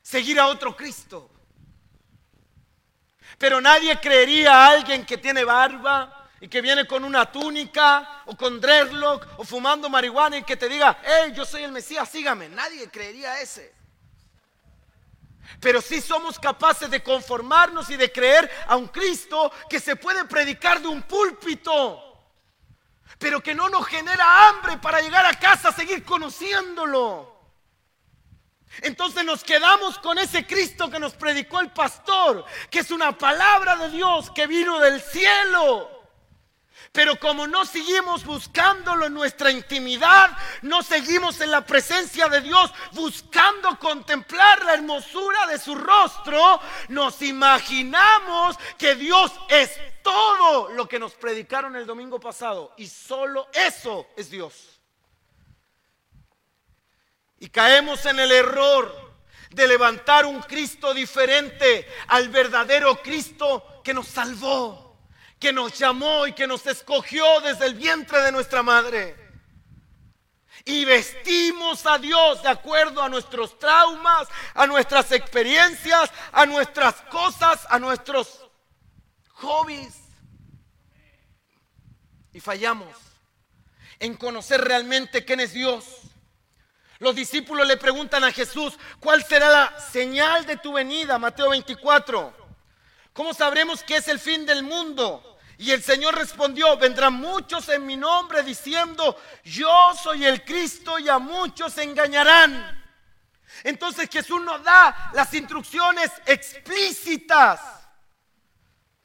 [0.01, 1.29] Seguir a otro Cristo.
[3.37, 8.35] Pero nadie creería a alguien que tiene barba, y que viene con una túnica o
[8.35, 12.49] con dreadlock o fumando marihuana y que te diga, hey, yo soy el Mesías, sígame.
[12.49, 13.73] Nadie creería ese.
[15.61, 20.25] Pero sí somos capaces de conformarnos y de creer a un Cristo que se puede
[20.25, 22.19] predicar de un púlpito,
[23.17, 27.39] pero que no nos genera hambre para llegar a casa a seguir conociéndolo.
[28.81, 33.77] Entonces nos quedamos con ese Cristo que nos predicó el pastor, que es una palabra
[33.77, 35.92] de Dios que vino del cielo
[36.93, 40.29] pero como no seguimos buscándolo en nuestra intimidad,
[40.61, 47.19] no seguimos en la presencia de Dios buscando contemplar la hermosura de su rostro, nos
[47.23, 49.71] imaginamos que Dios es
[50.03, 54.79] todo lo que nos predicaron el domingo pasado y solo eso es Dios.
[57.39, 59.15] Y caemos en el error
[59.49, 64.82] de levantar un Cristo diferente al verdadero Cristo que nos salvó
[65.43, 69.13] que nos llamó y que nos escogió desde el vientre de nuestra madre.
[70.63, 77.67] Y vestimos a Dios de acuerdo a nuestros traumas, a nuestras experiencias, a nuestras cosas,
[77.69, 78.39] a nuestros
[79.33, 79.95] hobbies.
[82.31, 82.95] Y fallamos
[83.99, 85.83] en conocer realmente quién es Dios.
[86.99, 91.19] Los discípulos le preguntan a Jesús, ¿cuál será la señal de tu venida?
[91.19, 92.33] Mateo 24.
[93.11, 95.31] ¿Cómo sabremos que es el fin del mundo?
[95.63, 101.07] Y el Señor respondió, vendrán muchos en mi nombre diciendo, yo soy el Cristo y
[101.07, 102.83] a muchos engañarán.
[103.63, 107.61] Entonces Jesús nos da las instrucciones explícitas.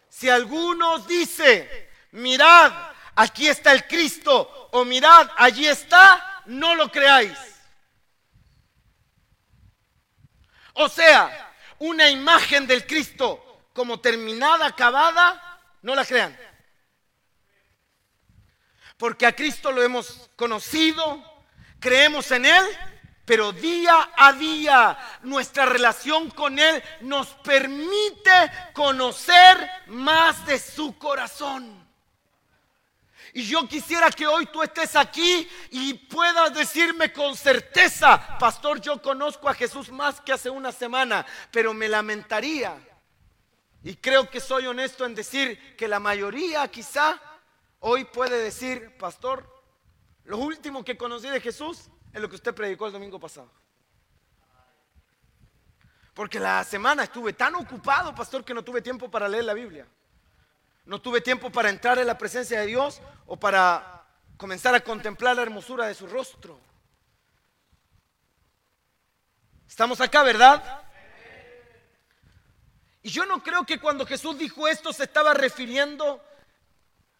[0.09, 2.73] Si alguno dice, mirad,
[3.15, 7.39] aquí está el Cristo, o mirad, allí está, no lo creáis.
[10.73, 16.48] O sea, una imagen del Cristo como terminada, acabada, no la crean.
[18.99, 21.23] Porque a Cristo lo hemos conocido,
[21.79, 22.65] creemos en Él,
[23.25, 31.87] pero día a día nuestra relación con Él nos permite conocer más de su corazón.
[33.35, 39.01] Y yo quisiera que hoy tú estés aquí y puedas decirme con certeza, pastor, yo
[39.01, 42.77] conozco a Jesús más que hace una semana, pero me lamentaría.
[43.85, 47.21] Y creo que soy honesto en decir que la mayoría quizá
[47.81, 49.49] hoy puede decir, pastor,
[50.25, 53.51] lo último que conocí de Jesús es lo que usted predicó el domingo pasado.
[56.15, 59.87] Porque la semana estuve tan ocupado, pastor, que no tuve tiempo para leer la Biblia.
[60.85, 64.05] No tuve tiempo para entrar en la presencia de Dios o para
[64.37, 66.59] comenzar a contemplar la hermosura de su rostro.
[69.69, 70.83] Estamos acá, ¿verdad?
[73.03, 76.21] Y yo no creo que cuando Jesús dijo esto se estaba refiriendo,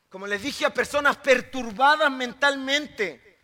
[0.09, 3.39] como les dije, a personas perturbadas mentalmente,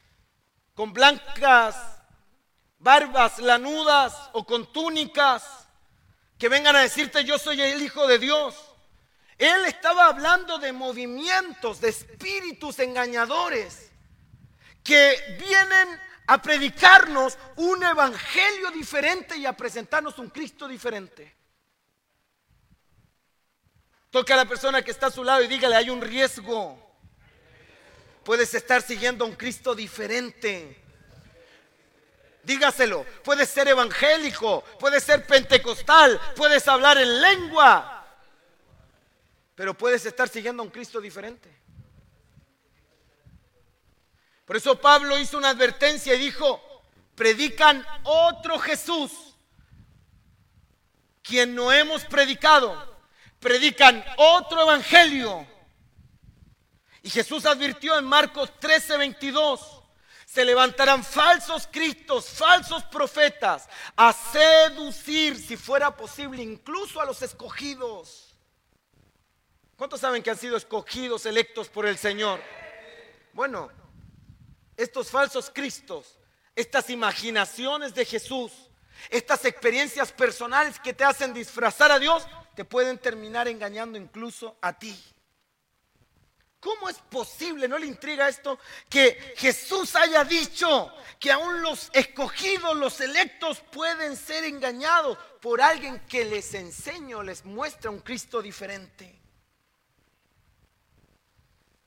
[0.75, 1.77] con blancas
[2.79, 5.67] barbas lanudas o con túnicas,
[6.39, 8.55] que vengan a decirte yo soy el Hijo de Dios.
[9.39, 13.91] Él estaba hablando de movimientos, de espíritus engañadores
[14.83, 21.35] que vienen a predicarnos un evangelio diferente y a presentarnos un Cristo diferente.
[24.15, 26.79] Toca a la persona que está a su lado y dígale, hay un riesgo.
[28.23, 30.81] Puedes estar siguiendo a un Cristo diferente.
[32.45, 38.07] Dígaselo, puedes ser evangélico, puedes ser pentecostal, puedes hablar en lengua,
[39.57, 41.53] pero puedes estar siguiendo a un Cristo diferente.
[44.45, 46.85] Por eso Pablo hizo una advertencia y dijo,
[47.17, 49.11] predican otro Jesús,
[51.21, 52.93] quien no hemos predicado,
[53.45, 55.47] predican otro evangelio.
[57.03, 59.82] Y Jesús advirtió en Marcos 13, 22,
[60.24, 68.34] se levantarán falsos cristos, falsos profetas, a seducir, si fuera posible, incluso a los escogidos.
[69.76, 72.40] ¿Cuántos saben que han sido escogidos, electos por el Señor?
[73.34, 73.70] Bueno,
[74.74, 76.18] estos falsos cristos,
[76.57, 78.53] estas imaginaciones de Jesús,
[79.11, 84.79] estas experiencias personales que te hacen disfrazar a Dios, te pueden terminar engañando incluso a
[84.79, 84.97] ti.
[86.61, 90.91] ¿Cómo es posible, no le intriga esto, que Jesús haya dicho
[91.21, 97.23] que aún los escogidos, los electos pueden ser engañados por alguien que les enseña o
[97.23, 99.21] les muestra un Cristo diferente?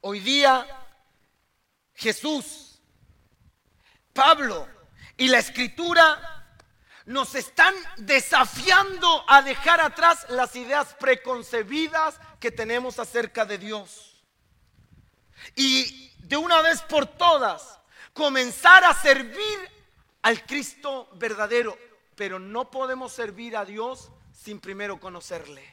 [0.02, 0.68] Hoy día
[1.96, 2.80] Jesús,
[4.14, 4.68] Pablo
[5.18, 6.37] y la escritura
[7.08, 14.22] nos están desafiando a dejar atrás las ideas preconcebidas que tenemos acerca de Dios.
[15.56, 17.80] Y de una vez por todas,
[18.12, 19.72] comenzar a servir
[20.22, 21.78] al Cristo verdadero.
[22.16, 25.64] Pero no podemos servir a Dios sin primero conocerle.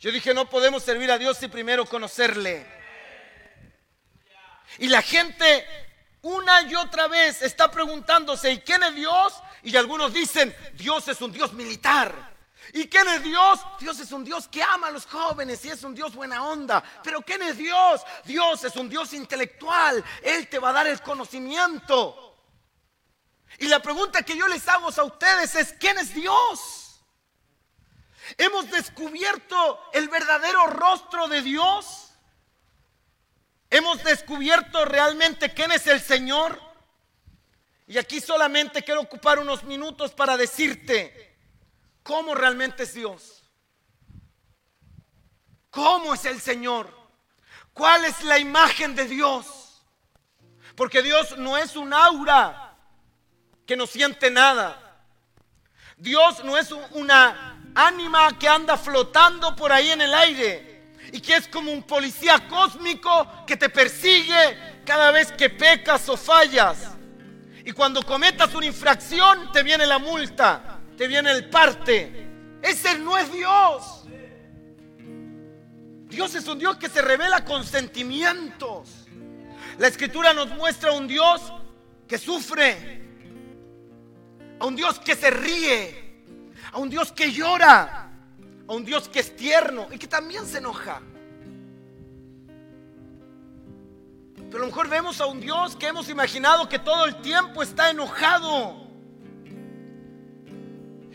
[0.00, 2.66] Yo dije, no podemos servir a Dios sin primero conocerle.
[4.78, 5.64] Y la gente
[6.24, 9.34] una y otra vez está preguntándose, ¿y quién es Dios?
[9.62, 12.34] Y algunos dicen, Dios es un Dios militar.
[12.72, 13.60] ¿Y quién es Dios?
[13.78, 16.82] Dios es un Dios que ama a los jóvenes y es un Dios buena onda.
[17.02, 18.02] Pero ¿quién es Dios?
[18.24, 20.02] Dios es un Dios intelectual.
[20.22, 22.38] Él te va a dar el conocimiento.
[23.58, 27.00] Y la pregunta que yo les hago a ustedes es, ¿quién es Dios?
[28.38, 32.03] Hemos descubierto el verdadero rostro de Dios.
[33.74, 36.60] Hemos descubierto realmente quién es el Señor.
[37.88, 41.36] Y aquí solamente quiero ocupar unos minutos para decirte
[42.04, 43.42] cómo realmente es Dios.
[45.70, 46.88] ¿Cómo es el Señor?
[47.72, 49.82] ¿Cuál es la imagen de Dios?
[50.76, 52.76] Porque Dios no es un aura
[53.66, 55.04] que no siente nada.
[55.96, 60.73] Dios no es una ánima que anda flotando por ahí en el aire
[61.14, 66.16] y que es como un policía cósmico que te persigue cada vez que pecas o
[66.16, 66.90] fallas.
[67.64, 72.26] Y cuando cometas una infracción te viene la multa, te viene el parte.
[72.60, 74.06] Ese no es Dios.
[76.08, 79.06] Dios es un Dios que se revela con sentimientos.
[79.78, 81.40] La escritura nos muestra un Dios
[82.08, 83.04] que sufre,
[84.58, 86.24] a un Dios que se ríe,
[86.72, 88.03] a un Dios que llora,
[88.66, 91.00] a un Dios que es tierno y que también se enoja.
[94.36, 97.62] Pero a lo mejor vemos a un Dios que hemos imaginado que todo el tiempo
[97.62, 98.84] está enojado.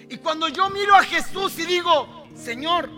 [0.09, 2.89] Y cuando yo miro a Jesús y digo, Señor,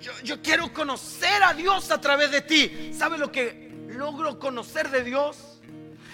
[0.00, 2.92] yo, yo, quiero conocer a Dios a través de ti.
[2.92, 5.60] ¿Sabe lo que logro conocer de Dios?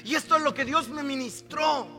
[0.05, 1.99] Y esto es lo que Dios me ministró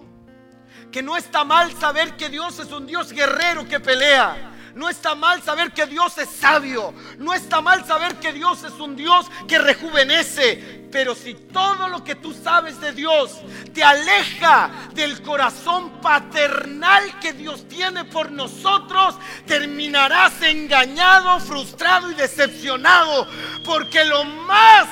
[0.92, 4.52] que no está mal saber que Dios es un Dios guerrero que pelea.
[4.76, 6.94] No está mal saber que Dios es sabio.
[7.18, 10.88] No está mal saber que Dios es un Dios que rejuvenece.
[10.92, 13.40] Pero si todo lo que tú sabes de Dios
[13.74, 19.16] te aleja del corazón paternal que Dios tiene por nosotros,
[19.46, 23.28] terminarás engañado, frustrado y decepcionado.
[23.66, 24.88] Porque lo más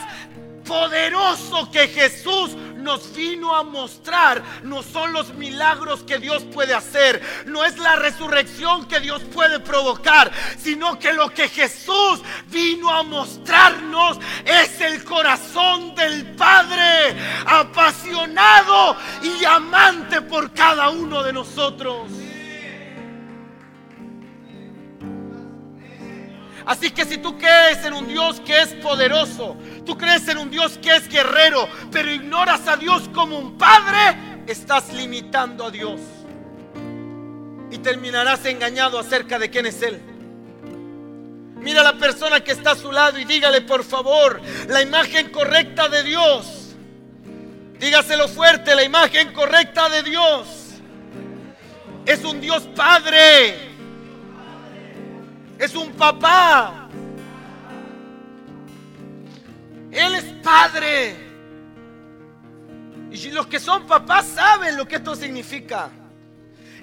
[0.68, 2.52] poderoso que Jesús
[2.88, 7.98] nos vino a mostrar no son los milagros que Dios puede hacer, no es la
[7.98, 15.04] resurrección que Dios puede provocar, sino que lo que Jesús vino a mostrarnos es el
[15.04, 22.27] corazón del Padre, apasionado y amante por cada uno de nosotros.
[26.68, 29.56] Así que si tú crees en un Dios que es poderoso,
[29.86, 34.44] tú crees en un Dios que es guerrero, pero ignoras a Dios como un Padre,
[34.48, 36.02] estás limitando a Dios.
[37.72, 40.02] Y terminarás engañado acerca de quién es Él.
[41.56, 45.32] Mira a la persona que está a su lado y dígale por favor la imagen
[45.32, 46.76] correcta de Dios.
[47.80, 50.48] Dígaselo fuerte, la imagen correcta de Dios.
[52.06, 53.67] Es un Dios Padre
[55.60, 56.90] es un papá.
[59.92, 61.28] Él es padre.
[63.12, 65.90] Y los que son papás saben lo que esto significa.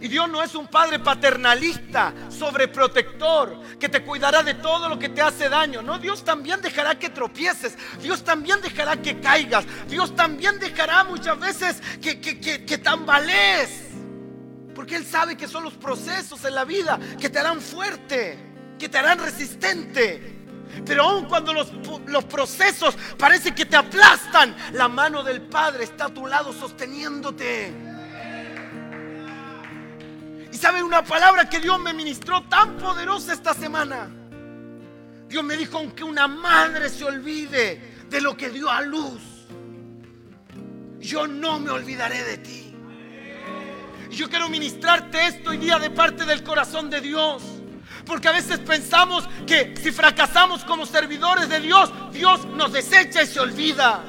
[0.00, 5.08] Y Dios no es un padre paternalista, sobreprotector, que te cuidará de todo lo que
[5.08, 5.80] te hace daño.
[5.80, 7.78] No, Dios también dejará que tropieces.
[8.02, 9.64] Dios también dejará que caigas.
[9.88, 13.70] Dios también dejará muchas veces que, que, que, tambalees.
[14.74, 18.53] Porque Él sabe que son los procesos en la vida que te harán fuerte
[18.84, 20.20] que te harán resistente.
[20.84, 21.72] Pero aun cuando los,
[22.04, 27.72] los, procesos parece que te aplastan, la mano del Padre está a tu lado sosteniéndote.
[30.52, 34.10] Y sabe una palabra que Dios me ministró tan poderosa esta semana.
[35.28, 39.22] Dios me dijo, aunque una madre se olvide de lo que dio a luz,
[41.00, 42.76] yo no me olvidaré de ti.
[44.10, 47.53] Yo quiero ministrarte esto hoy día de parte del corazón de Dios.
[48.06, 53.26] Porque a veces pensamos que si fracasamos como servidores de Dios, Dios nos desecha y
[53.26, 54.02] se olvida.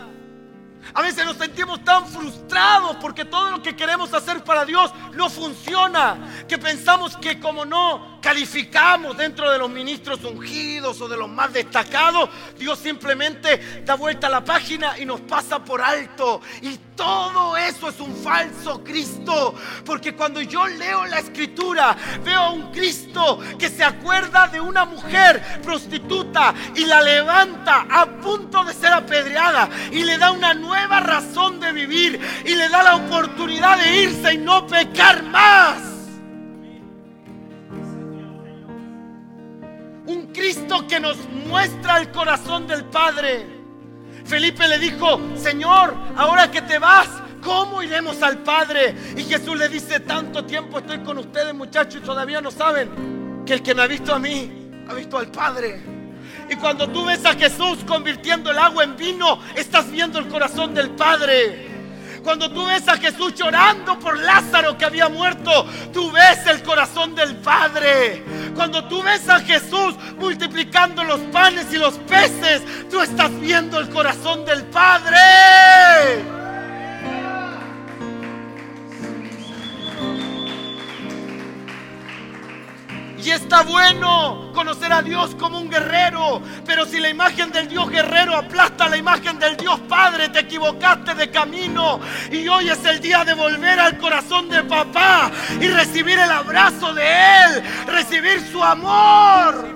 [0.93, 5.29] A veces nos sentimos tan frustrados porque todo lo que queremos hacer para Dios no
[5.29, 11.29] funciona, que pensamos que como no calificamos dentro de los ministros ungidos o de los
[11.29, 16.41] más destacados, Dios simplemente da vuelta a la página y nos pasa por alto.
[16.63, 19.53] Y todo eso es un falso Cristo,
[19.85, 24.85] porque cuando yo leo la escritura, veo a un Cristo que se acuerda de una
[24.85, 30.99] mujer prostituta y la levanta a punto de ser apedreada y le da una nueva
[30.99, 35.94] razón de vivir y le da la oportunidad de irse y no pecar más.
[40.07, 43.47] Un Cristo que nos muestra el corazón del Padre.
[44.25, 47.07] Felipe le dijo, Señor, ahora que te vas,
[47.41, 48.95] ¿cómo iremos al Padre?
[49.15, 53.53] Y Jesús le dice, tanto tiempo estoy con ustedes muchachos y todavía no saben que
[53.53, 55.81] el que me ha visto a mí, ha visto al Padre.
[56.49, 60.73] Y cuando tú ves a Jesús convirtiendo el agua en vino, estás viendo el corazón
[60.73, 61.74] del Padre.
[62.25, 67.13] Cuando tú ves a Jesús llorando por Lázaro que había muerto, tú ves el corazón
[67.13, 68.23] del Padre.
[68.55, 73.89] Cuando tú ves a Jesús multiplicando los panes y los peces, tú estás viendo el
[73.89, 76.34] corazón del Padre.
[83.25, 86.43] Y está bueno conocer a Dios como un guerrero.
[86.63, 91.15] Pero si la imagen del Dios guerrero aplasta la imagen del Dios Padre, te equivocaste
[91.15, 91.99] de camino.
[92.31, 96.93] Y hoy es el día de volver al corazón de papá y recibir el abrazo
[96.93, 99.74] de Él, recibir su amor.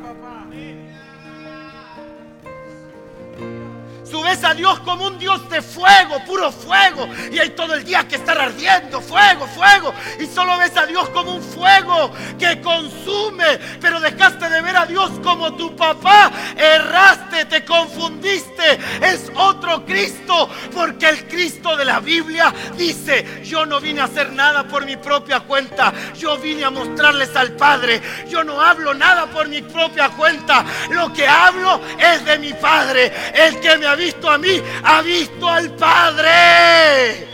[4.23, 7.07] Ves a Dios como un Dios de fuego, puro fuego.
[7.31, 9.93] Y hay todo el día que estar ardiendo, fuego, fuego.
[10.19, 13.57] Y solo ves a Dios como un fuego que consume.
[13.81, 16.31] Pero dejaste de ver a Dios como tu papá.
[16.55, 18.79] Erraste, te confundiste.
[19.01, 20.49] Es otro Cristo.
[20.73, 24.97] Porque el Cristo de la Biblia dice, yo no vine a hacer nada por mi
[24.97, 25.93] propia cuenta.
[26.17, 28.01] Yo vine a mostrarles al Padre.
[28.29, 30.65] Yo no hablo nada por mi propia cuenta.
[30.91, 33.11] Lo que hablo es de mi Padre.
[33.33, 37.27] El que me ha visto a mí, ha visto al Padre.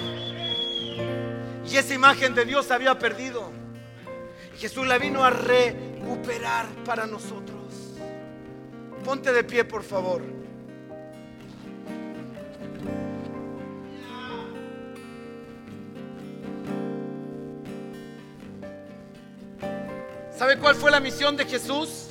[1.69, 3.51] Y esa imagen de Dios había perdido.
[4.57, 7.55] Jesús la vino a recuperar para nosotros.
[9.05, 10.21] Ponte de pie, por favor.
[20.37, 22.04] ¿Sabe cuál fue la misión de Jesús?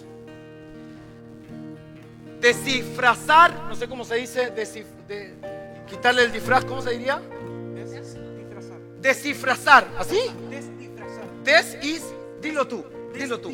[2.44, 5.34] Descifrazar, no sé cómo se dice, de,
[5.88, 7.18] quitarle el disfraz, ¿cómo se diría?
[9.00, 9.88] Descifrazar.
[9.98, 10.18] ¿Así?
[11.42, 12.02] Desis,
[12.42, 12.84] dilo tú,
[13.14, 13.50] dilo tú.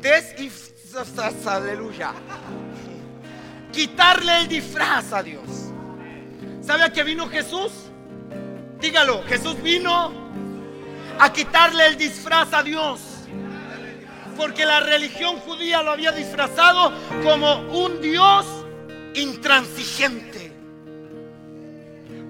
[0.00, 2.12] Descifrazar, aleluya.
[3.72, 5.72] Quitarle el disfraz a Dios.
[6.60, 7.72] ¿Sabe a qué vino Jesús?
[8.80, 10.12] Dígalo, Jesús vino
[11.18, 13.00] a quitarle el disfraz a Dios.
[14.38, 16.92] Porque la religión judía lo había disfrazado
[17.24, 18.46] como un Dios
[19.14, 20.52] intransigente.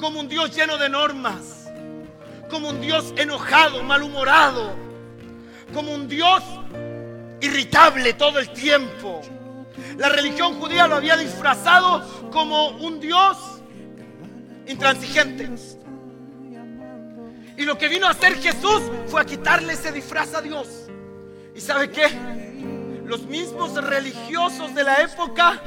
[0.01, 1.71] Como un Dios lleno de normas.
[2.49, 4.75] Como un Dios enojado, malhumorado.
[5.75, 6.43] Como un Dios
[7.43, 9.21] irritable todo el tiempo.
[9.99, 13.37] La religión judía lo había disfrazado como un Dios
[14.67, 15.47] intransigente.
[17.59, 20.88] Y lo que vino a hacer Jesús fue a quitarle ese disfraz a Dios.
[21.59, 22.07] ¿Y sabe qué?
[23.05, 25.61] Los mismos religiosos de la época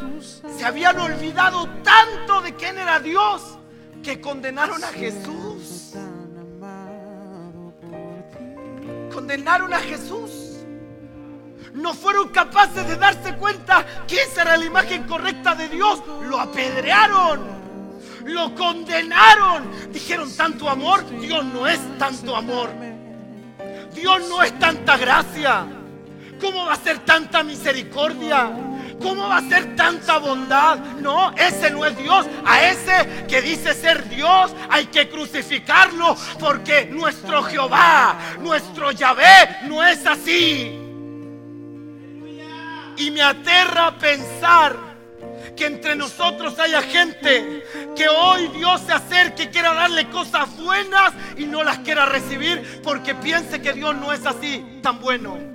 [0.57, 3.57] se habían olvidado tanto de quién era Dios
[4.01, 5.91] que condenaron a Jesús.
[9.13, 10.63] Condenaron a Jesús.
[11.73, 16.01] No fueron capaces de darse cuenta esa era la imagen correcta de Dios.
[16.21, 17.59] Lo apedrearon
[18.23, 19.91] lo condenaron.
[19.91, 22.69] Dijeron tanto amor, Dios no es tanto amor.
[23.93, 25.67] Dios no es tanta gracia.
[26.41, 28.49] ¿Cómo va a ser tanta misericordia?
[28.99, 30.77] ¿Cómo va a ser tanta bondad?
[30.99, 32.25] No, ese no es Dios.
[32.45, 39.83] A ese que dice ser Dios hay que crucificarlo porque nuestro Jehová, nuestro Yahvé no
[39.83, 40.77] es así.
[42.97, 44.75] Y me aterra pensar
[45.55, 47.63] que entre nosotros haya gente
[47.95, 52.81] que hoy Dios se acerque y quiera darle cosas buenas y no las quiera recibir
[52.83, 55.50] porque piense que Dios no es así tan bueno.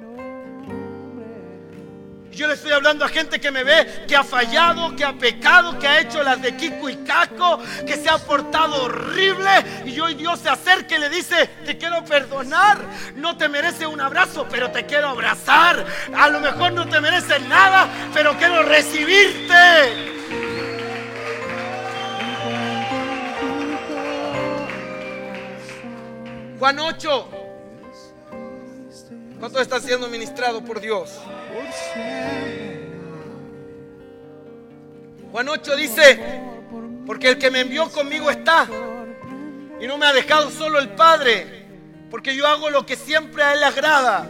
[2.36, 5.78] Yo le estoy hablando a gente que me ve, que ha fallado, que ha pecado,
[5.78, 9.50] que ha hecho las de Kiko y Caco, que se ha portado horrible.
[9.86, 12.76] Y hoy Dios se acerca y le dice, te quiero perdonar.
[13.14, 15.86] No te merece un abrazo, pero te quiero abrazar.
[16.14, 20.12] A lo mejor no te mereces nada, pero quiero recibirte.
[26.58, 27.35] Juan 8.
[29.38, 31.10] ¿Cuánto está siendo ministrado por Dios?
[35.30, 36.40] Juan 8 dice,
[37.06, 38.66] porque el que me envió conmigo está
[39.78, 41.66] y no me ha dejado solo el Padre,
[42.10, 44.26] porque yo hago lo que siempre a Él agrada.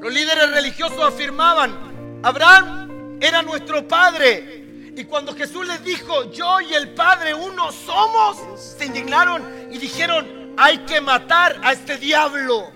[0.00, 4.92] Los líderes religiosos afirmaban, Abraham era nuestro Padre.
[4.96, 10.54] Y cuando Jesús les dijo, yo y el Padre uno somos, se indignaron y dijeron,
[10.56, 12.72] hay que matar a este diablo.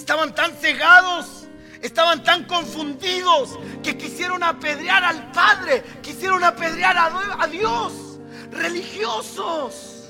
[0.00, 1.46] Estaban tan cegados,
[1.82, 6.96] estaban tan confundidos que quisieron apedrear al Padre, quisieron apedrear
[7.38, 8.18] a Dios,
[8.50, 10.08] religiosos.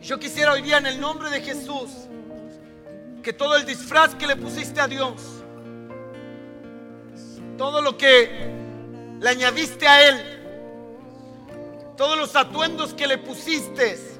[0.00, 1.90] Yo quisiera hoy día en el nombre de Jesús
[3.20, 5.20] que todo el disfraz que le pusiste a Dios,
[7.56, 8.48] todo lo que
[9.18, 10.16] le añadiste a Él,
[11.96, 14.17] todos los atuendos que le pusiste,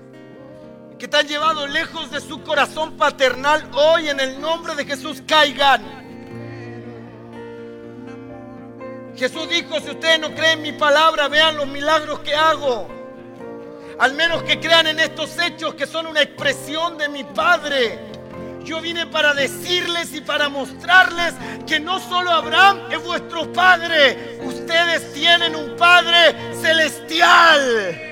[0.98, 5.22] que te han llevado lejos de su corazón paternal, hoy en el nombre de Jesús
[5.26, 5.98] caigan.
[9.16, 12.88] Jesús dijo, si ustedes no creen mi palabra, vean los milagros que hago.
[14.00, 17.98] Al menos que crean en estos hechos que son una expresión de mi Padre.
[18.64, 21.34] Yo vine para decirles y para mostrarles
[21.66, 28.07] que no solo Abraham es vuestro Padre, ustedes tienen un Padre celestial.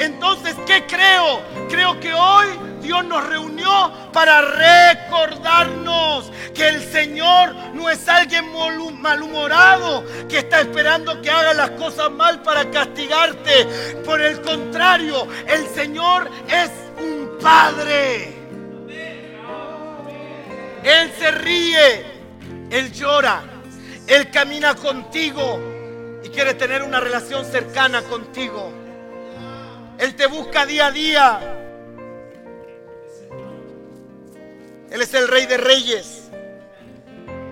[0.00, 1.42] Entonces, ¿qué creo?
[1.68, 2.46] Creo que hoy
[2.80, 8.50] Dios nos reunió para recordarnos que el Señor no es alguien
[8.98, 13.66] malhumorado que está esperando que haga las cosas mal para castigarte.
[14.04, 18.36] Por el contrario, el Señor es un Padre.
[20.82, 22.06] Él se ríe,
[22.70, 23.42] Él llora,
[24.06, 25.60] Él camina contigo
[26.24, 28.79] y quiere tener una relación cercana contigo.
[30.00, 31.40] Él te busca día a día.
[34.90, 36.30] Él es el rey de reyes.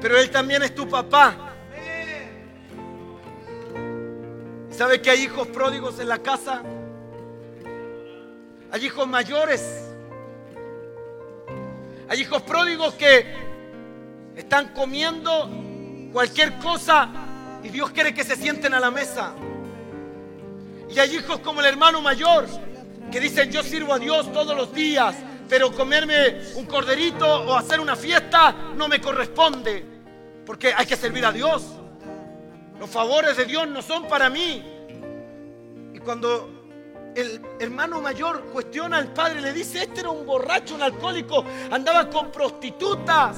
[0.00, 1.36] Pero Él también es tu papá.
[4.70, 6.62] ¿Sabe que hay hijos pródigos en la casa?
[8.70, 9.84] Hay hijos mayores.
[12.08, 13.26] Hay hijos pródigos que
[14.36, 15.50] están comiendo
[16.14, 17.10] cualquier cosa
[17.62, 19.34] y Dios quiere que se sienten a la mesa.
[20.90, 22.46] Y hay hijos como el hermano mayor
[23.10, 25.16] que dicen yo sirvo a Dios todos los días,
[25.48, 29.84] pero comerme un corderito o hacer una fiesta no me corresponde,
[30.44, 31.64] porque hay que servir a Dios.
[32.78, 34.62] Los favores de Dios no son para mí.
[35.94, 36.58] Y cuando
[37.14, 42.08] el hermano mayor cuestiona al padre, le dice, este era un borracho, un alcohólico, andaba
[42.08, 43.36] con prostitutas.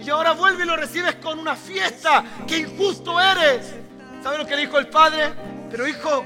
[0.00, 2.24] Y ahora vuelve y lo recibes con una fiesta.
[2.46, 3.74] ¡Qué injusto eres!
[4.22, 5.32] ¿Sabe lo que dijo el padre?
[5.76, 6.24] Pero hijo,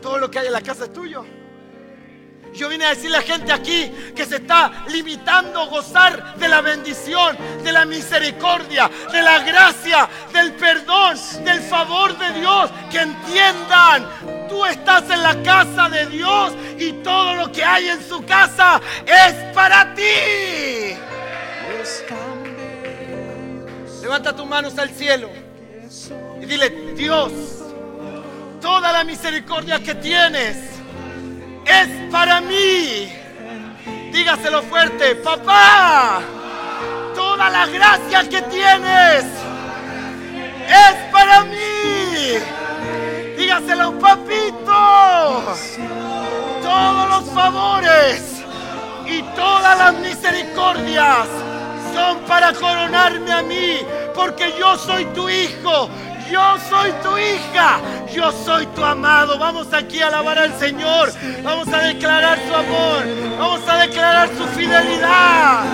[0.00, 1.24] todo lo que hay en la casa es tuyo.
[2.52, 6.48] Yo vine a decirle a la gente aquí que se está limitando a gozar de
[6.48, 12.72] la bendición, de la misericordia, de la gracia, del perdón, del favor de Dios.
[12.90, 18.02] Que entiendan, tú estás en la casa de Dios y todo lo que hay en
[18.02, 20.96] su casa es para ti.
[24.02, 25.30] Levanta tus manos al cielo
[26.40, 27.61] y dile, Dios,
[28.62, 30.56] toda la misericordia que tienes
[31.66, 33.12] es para mí.
[34.12, 36.22] Dígaselo fuerte, papá,
[37.14, 39.24] toda la gracia que tienes
[40.68, 42.38] es para mí.
[43.36, 45.54] Dígaselo, papito,
[46.62, 48.42] todos los favores
[49.06, 51.26] y todas las misericordias
[51.92, 53.78] son para coronarme a mí,
[54.14, 55.88] porque yo soy tu hijo,
[56.30, 57.80] yo soy tu hija,
[58.14, 59.38] yo soy tu amado.
[59.38, 61.12] Vamos aquí a alabar al Señor,
[61.42, 63.04] vamos a declarar su amor,
[63.38, 65.64] vamos a declarar su fidelidad.